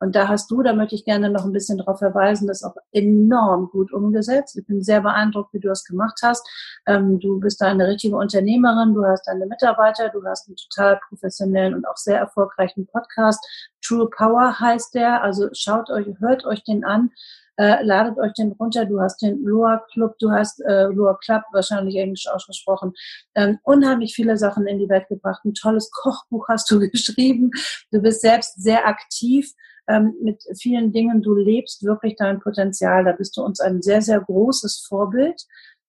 [0.00, 2.76] Und da hast du, da möchte ich gerne noch ein bisschen darauf verweisen, das auch
[2.92, 4.56] enorm gut umgesetzt.
[4.56, 6.48] Ich bin sehr beeindruckt, wie du das gemacht hast.
[6.86, 11.00] Ähm, du bist da eine richtige Unternehmerin, du hast deine Mitarbeiter, du hast einen total
[11.08, 13.44] professionellen und auch sehr erfolgreichen Podcast.
[13.84, 15.22] True Power heißt der.
[15.22, 17.10] Also schaut euch, hört euch den an
[17.58, 18.84] äh, ladet euch den runter.
[18.86, 22.92] Du hast den Loa Club, du hast äh, Loa Club, wahrscheinlich englisch ausgesprochen,
[23.34, 25.44] ähm, unheimlich viele Sachen in die Welt gebracht.
[25.44, 27.50] Ein tolles Kochbuch hast du geschrieben.
[27.90, 29.52] Du bist selbst sehr aktiv
[29.88, 31.20] ähm, mit vielen Dingen.
[31.20, 33.04] Du lebst wirklich dein Potenzial.
[33.04, 35.42] Da bist du uns ein sehr, sehr großes Vorbild.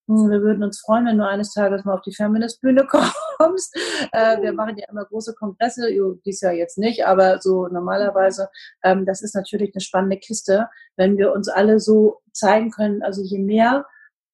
[0.10, 2.88] Wir würden uns freuen, wenn du eines Tages mal auf die Feminist-Bühne
[3.38, 3.76] kommst.
[4.12, 5.88] Äh, wir machen ja immer große Kongresse,
[6.26, 8.50] dies Jahr jetzt nicht, aber so normalerweise.
[8.84, 13.04] Ähm, das ist natürlich eine spannende Kiste, wenn wir uns alle so zeigen können.
[13.04, 13.86] Also je mehr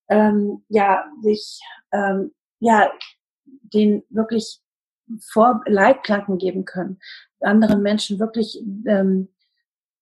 [0.07, 1.59] ähm, ja sich
[1.91, 2.89] ähm, ja
[3.73, 4.61] den wirklich
[5.21, 6.99] vor Leitplanken geben können,
[7.41, 9.27] anderen Menschen wirklich ähm,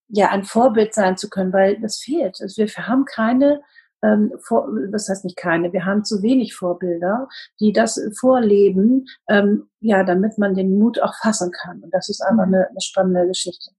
[0.07, 2.39] ja ein Vorbild sein zu können, weil das fehlt.
[2.41, 3.63] Also wir haben keine
[4.03, 7.27] ähm, vor, das heißt nicht keine, wir haben zu wenig Vorbilder,
[7.59, 11.81] die das vorleben, ähm, ja, damit man den Mut auch fassen kann.
[11.81, 12.53] Und das ist einfach mhm.
[12.53, 13.71] eine, eine spannende Geschichte.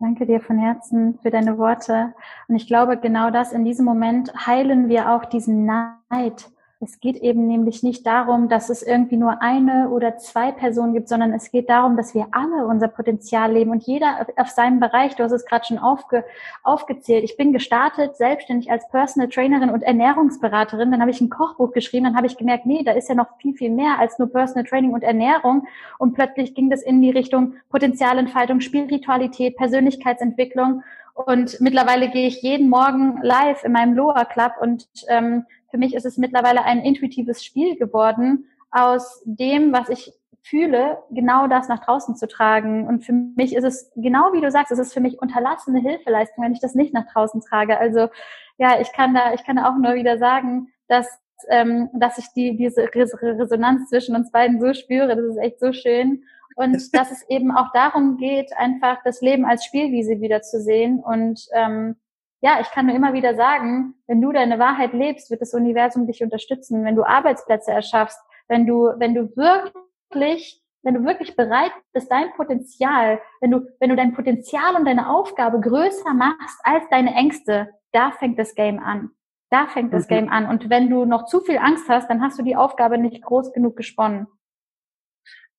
[0.00, 2.14] Danke dir von Herzen für deine Worte.
[2.46, 6.50] Und ich glaube, genau das in diesem Moment heilen wir auch diesen Neid,
[6.80, 11.08] es geht eben nämlich nicht darum, dass es irgendwie nur eine oder zwei Personen gibt,
[11.08, 15.16] sondern es geht darum, dass wir alle unser Potenzial leben und jeder auf seinem Bereich,
[15.16, 16.24] du hast es gerade schon aufge,
[16.62, 17.24] aufgezählt.
[17.24, 22.04] Ich bin gestartet selbstständig als Personal Trainerin und Ernährungsberaterin, dann habe ich ein Kochbuch geschrieben,
[22.04, 24.64] dann habe ich gemerkt, nee, da ist ja noch viel, viel mehr als nur Personal
[24.64, 25.66] Training und Ernährung.
[25.98, 30.84] Und plötzlich ging das in die Richtung Potenzialentfaltung, Spiritualität, Persönlichkeitsentwicklung.
[31.14, 35.94] Und mittlerweile gehe ich jeden Morgen live in meinem Loa Club und ähm, für mich
[35.94, 40.12] ist es mittlerweile ein intuitives Spiel geworden, aus dem, was ich
[40.42, 42.86] fühle, genau das nach draußen zu tragen.
[42.86, 46.44] Und für mich ist es, genau wie du sagst, es ist für mich unterlassene Hilfeleistung,
[46.44, 47.78] wenn ich das nicht nach draußen trage.
[47.78, 48.08] Also
[48.56, 51.06] ja, ich kann da, ich kann da auch nur wieder sagen, dass
[51.48, 55.08] ähm, dass ich die, diese Resonanz zwischen uns beiden so spüre.
[55.08, 56.24] Das ist echt so schön.
[56.56, 61.00] Und dass es eben auch darum geht, einfach das Leben als Spielwiese wieder zu sehen
[61.00, 61.96] und ähm,
[62.40, 66.06] ja, ich kann nur immer wieder sagen, wenn du deine Wahrheit lebst, wird das Universum
[66.06, 66.84] dich unterstützen.
[66.84, 72.32] Wenn du Arbeitsplätze erschaffst, wenn du, wenn du wirklich, wenn du wirklich bereit bist, dein
[72.34, 77.70] Potenzial, wenn du, wenn du dein Potenzial und deine Aufgabe größer machst als deine Ängste,
[77.92, 79.10] da fängt das Game an.
[79.50, 80.14] Da fängt das mhm.
[80.14, 80.46] Game an.
[80.46, 83.52] Und wenn du noch zu viel Angst hast, dann hast du die Aufgabe nicht groß
[83.52, 84.26] genug gesponnen.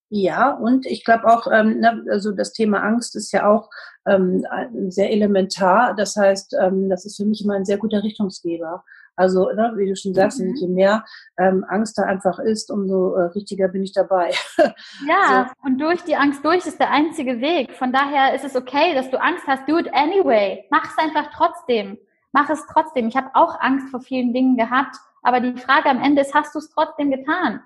[0.09, 3.69] Ja, und ich glaube auch, ähm, ne, also das Thema Angst ist ja auch
[4.07, 4.45] ähm,
[4.89, 5.95] sehr elementar.
[5.95, 8.83] Das heißt, ähm, das ist für mich immer ein sehr guter Richtungsgeber.
[9.15, 10.55] Also, ne, wie du schon sagst, mhm.
[10.55, 11.03] je mehr
[11.37, 14.31] ähm, Angst da einfach ist, umso äh, richtiger bin ich dabei.
[15.07, 15.67] Ja, so.
[15.67, 17.73] und durch die Angst durch ist der einzige Weg.
[17.73, 19.67] Von daher ist es okay, dass du Angst hast.
[19.67, 20.65] Do it anyway.
[20.71, 21.97] Mach es einfach trotzdem.
[22.31, 23.09] Mach es trotzdem.
[23.09, 24.95] Ich habe auch Angst vor vielen Dingen gehabt.
[25.21, 27.61] Aber die Frage am Ende ist, hast du es trotzdem getan?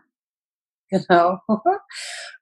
[0.93, 1.39] Genau.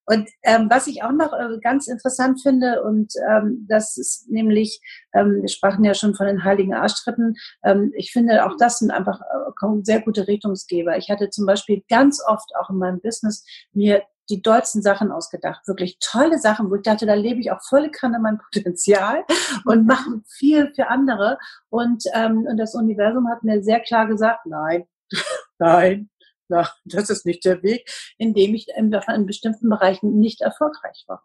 [0.06, 4.82] Und ähm, was ich auch noch äh, ganz interessant finde, und ähm, das ist nämlich,
[5.14, 8.92] ähm, wir sprachen ja schon von den heiligen Arschtritten, ähm, ich finde auch das sind
[8.92, 10.98] einfach äh, sehr gute Richtungsgeber.
[10.98, 15.66] Ich hatte zum Beispiel ganz oft auch in meinem Business mir die dollsten Sachen ausgedacht.
[15.68, 19.24] Wirklich tolle Sachen, wo ich dachte, da lebe ich auch volle Kanne mein Potenzial
[19.66, 21.38] und mache viel für andere.
[21.70, 24.86] Und, ähm, und das Universum hat mir sehr klar gesagt, nein,
[25.60, 26.10] nein,
[26.52, 28.92] na, das ist nicht der Weg, in dem ich in
[29.26, 31.24] bestimmten Bereichen nicht erfolgreich war.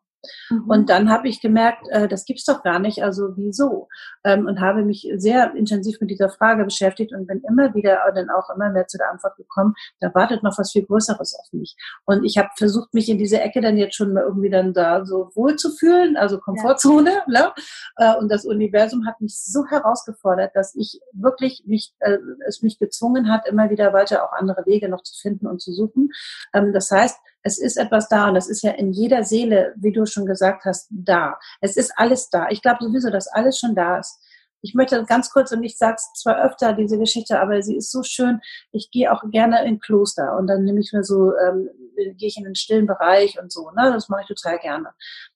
[0.51, 0.65] Mhm.
[0.69, 3.89] Und dann habe ich gemerkt, äh, das gibt's doch gar nicht, also wieso?
[4.25, 8.31] Ähm, und habe mich sehr intensiv mit dieser Frage beschäftigt und bin immer wieder dann
[8.31, 11.77] auch immer mehr zu der Antwort gekommen, da wartet noch was viel Größeres auf mich.
[12.05, 15.05] Und ich habe versucht, mich in diese Ecke dann jetzt schon mal irgendwie dann da
[15.05, 17.11] so wohl zu fühlen, also Komfortzone.
[17.11, 17.23] Ja.
[17.27, 17.53] Ne?
[17.97, 22.79] Äh, und das Universum hat mich so herausgefordert, dass ich wirklich mich, äh, es mich
[22.79, 26.11] gezwungen hat, immer wieder weiter auch andere Wege noch zu finden und zu suchen.
[26.55, 29.93] Ähm, das heißt, es ist etwas da und das ist ja in jeder Seele, wie
[29.93, 31.39] du schon gesagt hast, da.
[31.61, 32.49] Es ist alles da.
[32.51, 34.19] Ich glaube sowieso, dass alles schon da ist.
[34.63, 37.93] Ich möchte ganz kurz, und ich sage es zwar öfter, diese Geschichte, aber sie ist
[37.93, 38.41] so schön.
[38.73, 41.69] Ich gehe auch gerne in Kloster und dann nehme ich mir so, ähm,
[42.17, 43.71] gehe ich in den stillen Bereich und so.
[43.71, 43.93] Ne?
[43.93, 44.89] Das mache ich total gerne.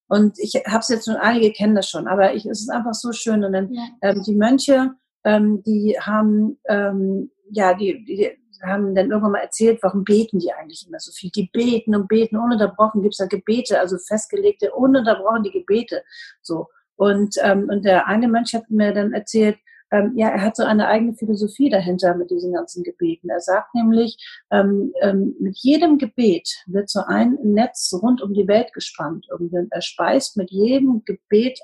[0.09, 2.95] Und ich habe es jetzt schon, einige kennen das schon, aber ich, es ist einfach
[2.95, 3.45] so schön.
[3.45, 3.83] Und dann ja.
[4.03, 9.79] ähm, die Mönche, ähm, die haben, ähm, ja, die, die haben dann irgendwann mal erzählt,
[9.83, 11.31] warum beten die eigentlich immer so viel.
[11.31, 13.03] Die beten und beten ununterbrochen.
[13.03, 16.03] Gibt es da Gebete, also festgelegte, ununterbrochen die Gebete.
[16.43, 16.69] So.
[16.97, 19.59] Und, ähm, und der eine Mönch hat mir dann erzählt,
[19.93, 23.29] ähm, ja, er hat so eine eigene Philosophie dahinter mit diesen ganzen Gebeten.
[23.29, 24.17] Er sagt nämlich,
[24.51, 29.27] ähm, ähm, mit jedem Gebet wird so ein Netz rund um die Welt gespannt.
[29.31, 31.59] Und er speist mit jedem Gebet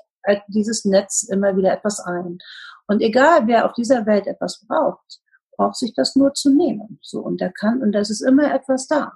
[0.49, 2.39] dieses Netz immer wieder etwas ein.
[2.87, 5.21] Und egal, wer auf dieser Welt etwas braucht,
[5.57, 6.99] braucht sich das nur zu nehmen.
[7.01, 9.13] So, und der kann, und das ist immer etwas da.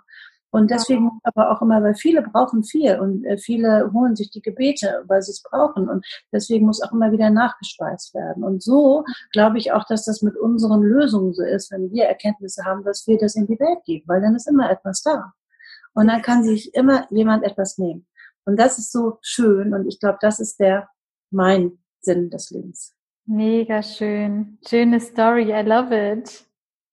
[0.53, 4.41] Und deswegen aber auch immer, weil viele brauchen viel und äh, viele holen sich die
[4.41, 5.87] Gebete, weil sie es brauchen.
[5.87, 8.43] Und deswegen muss auch immer wieder nachgespeist werden.
[8.43, 12.65] Und so glaube ich auch, dass das mit unseren Lösungen so ist, wenn wir Erkenntnisse
[12.65, 15.31] haben, dass wir das in die Welt geben, weil dann ist immer etwas da.
[15.93, 18.05] Und dann kann sich immer jemand etwas nehmen.
[18.43, 19.73] Und das ist so schön.
[19.73, 20.89] Und ich glaube, das ist der,
[21.29, 22.93] mein Sinn des Lebens.
[23.25, 24.57] Mega schön.
[24.67, 25.51] Schöne Story.
[25.51, 26.45] I love it.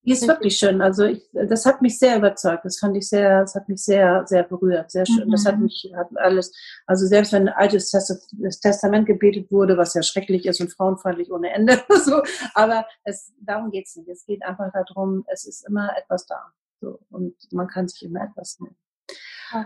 [0.08, 0.80] Die ist wirklich schön.
[0.80, 2.64] Also ich, das hat mich sehr überzeugt.
[2.64, 4.90] Das fand ich sehr, das hat mich sehr, sehr berührt.
[4.90, 5.26] Sehr schön.
[5.26, 5.32] Mhm.
[5.32, 5.64] Das hat mhm.
[5.64, 6.56] mich, hat alles,
[6.86, 11.50] also selbst wenn ein altes Testament gebetet wurde, was ja schrecklich ist und frauenfeindlich ohne
[11.50, 12.22] Ende, so,
[12.54, 14.08] aber es, darum geht's nicht.
[14.08, 16.52] Es geht einfach darum, es ist immer etwas da.
[16.80, 18.76] So, und man kann sich immer etwas nehmen.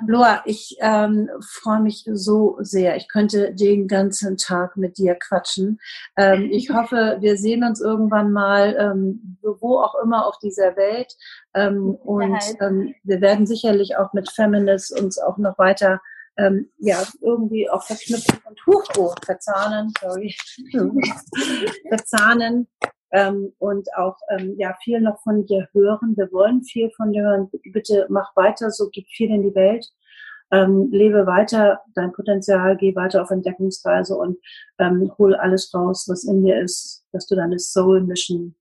[0.06, 2.96] Loa, ich ähm, freue mich so sehr.
[2.96, 5.80] Ich könnte den ganzen Tag mit dir quatschen.
[6.16, 11.14] Ähm, ich hoffe, wir sehen uns irgendwann mal, ähm, wo auch immer auf dieser Welt.
[11.54, 16.00] Ähm, und ähm, wir werden sicherlich auch mit Feminist uns auch noch weiter
[16.38, 20.34] ähm, ja, irgendwie auch verknüpfen und hoch, oh, verzahnen, sorry,
[21.88, 22.68] verzahnen
[23.12, 26.16] ähm, und auch ähm, ja viel noch von dir hören.
[26.16, 27.50] Wir wollen viel von dir hören.
[27.72, 29.86] Bitte mach weiter, so gib viel in die Welt.
[30.50, 34.36] Ähm, lebe weiter dein Potenzial, geh weiter auf Entdeckungsreise und
[34.78, 38.54] ähm, hol alles raus, was in dir ist, dass du deine Soul Mission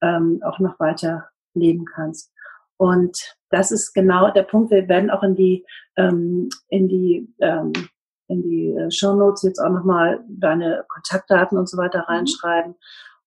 [0.00, 2.32] ähm, auch noch weiter leben kannst.
[2.76, 4.70] Und das ist genau der Punkt.
[4.70, 5.64] Wir werden auch in die
[5.96, 7.72] ähm, in die ähm,
[8.28, 12.74] in die äh, Show Notes jetzt auch nochmal deine Kontaktdaten und so weiter mhm.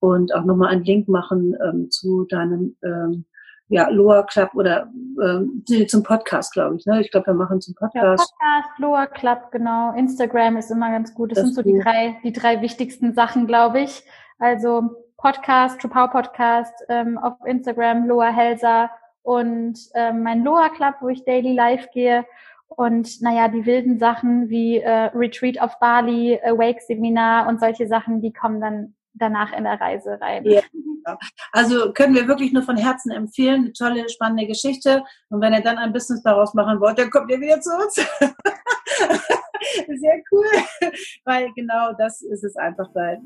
[0.01, 3.25] Und auch nochmal einen Link machen ähm, zu deinem ähm,
[3.67, 4.91] ja, Loa Club oder
[5.23, 6.85] ähm, zum Podcast, glaube ich.
[6.85, 6.99] Ne?
[6.99, 8.33] Ich glaube, wir machen zum Podcast.
[8.41, 9.93] Ja, Podcast, Loa Club, genau.
[9.93, 11.31] Instagram ist immer ganz gut.
[11.31, 14.03] Das, das sind so die drei, die drei wichtigsten Sachen, glaube ich.
[14.39, 18.89] Also Podcast, True Power Podcast, ähm, auf Instagram Loa Helsa
[19.21, 22.25] und ähm, mein Loa Club, wo ich daily live gehe.
[22.67, 28.21] Und naja, die wilden Sachen wie äh, Retreat auf Bali, Awake Seminar und solche Sachen,
[28.21, 30.45] die kommen dann danach in der Reise rein.
[30.45, 30.61] Ja.
[31.51, 33.63] Also können wir wirklich nur von Herzen empfehlen.
[33.63, 35.03] Eine tolle, spannende Geschichte.
[35.29, 37.95] Und wenn ihr dann ein Business daraus machen wollt, dann kommt ihr wieder zu uns.
[39.87, 40.45] Sehr cool,
[41.25, 43.19] weil genau das ist es einfach, weil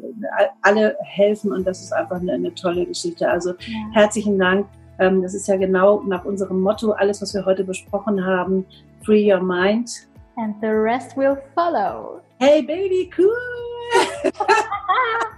[0.61, 3.29] alle helfen und das ist einfach eine, eine tolle Geschichte.
[3.29, 3.57] Also ja.
[3.93, 4.67] herzlichen Dank.
[4.99, 8.65] Ähm, das ist ja genau nach unserem Motto, alles, was wir heute besprochen haben.
[9.03, 10.07] Free your mind.
[10.38, 12.21] And the rest will follow.
[12.39, 14.31] Hey Baby, cool!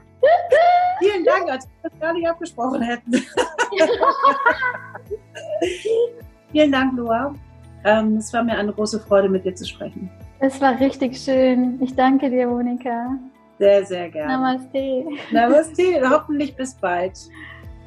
[0.99, 3.13] Vielen Dank, als wir das gar nicht abgesprochen hätten.
[6.51, 7.35] Vielen Dank, Loa.
[7.83, 10.09] Ähm, es war mir eine große Freude, mit dir zu sprechen.
[10.39, 11.79] Es war richtig schön.
[11.81, 13.17] Ich danke dir, Monika.
[13.59, 14.33] Sehr, sehr gerne.
[14.33, 15.05] Namaste.
[15.31, 16.09] Namaste.
[16.09, 17.17] Hoffentlich bis bald.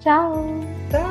[0.01, 0.45] Ciao.
[0.91, 1.10] Ciao.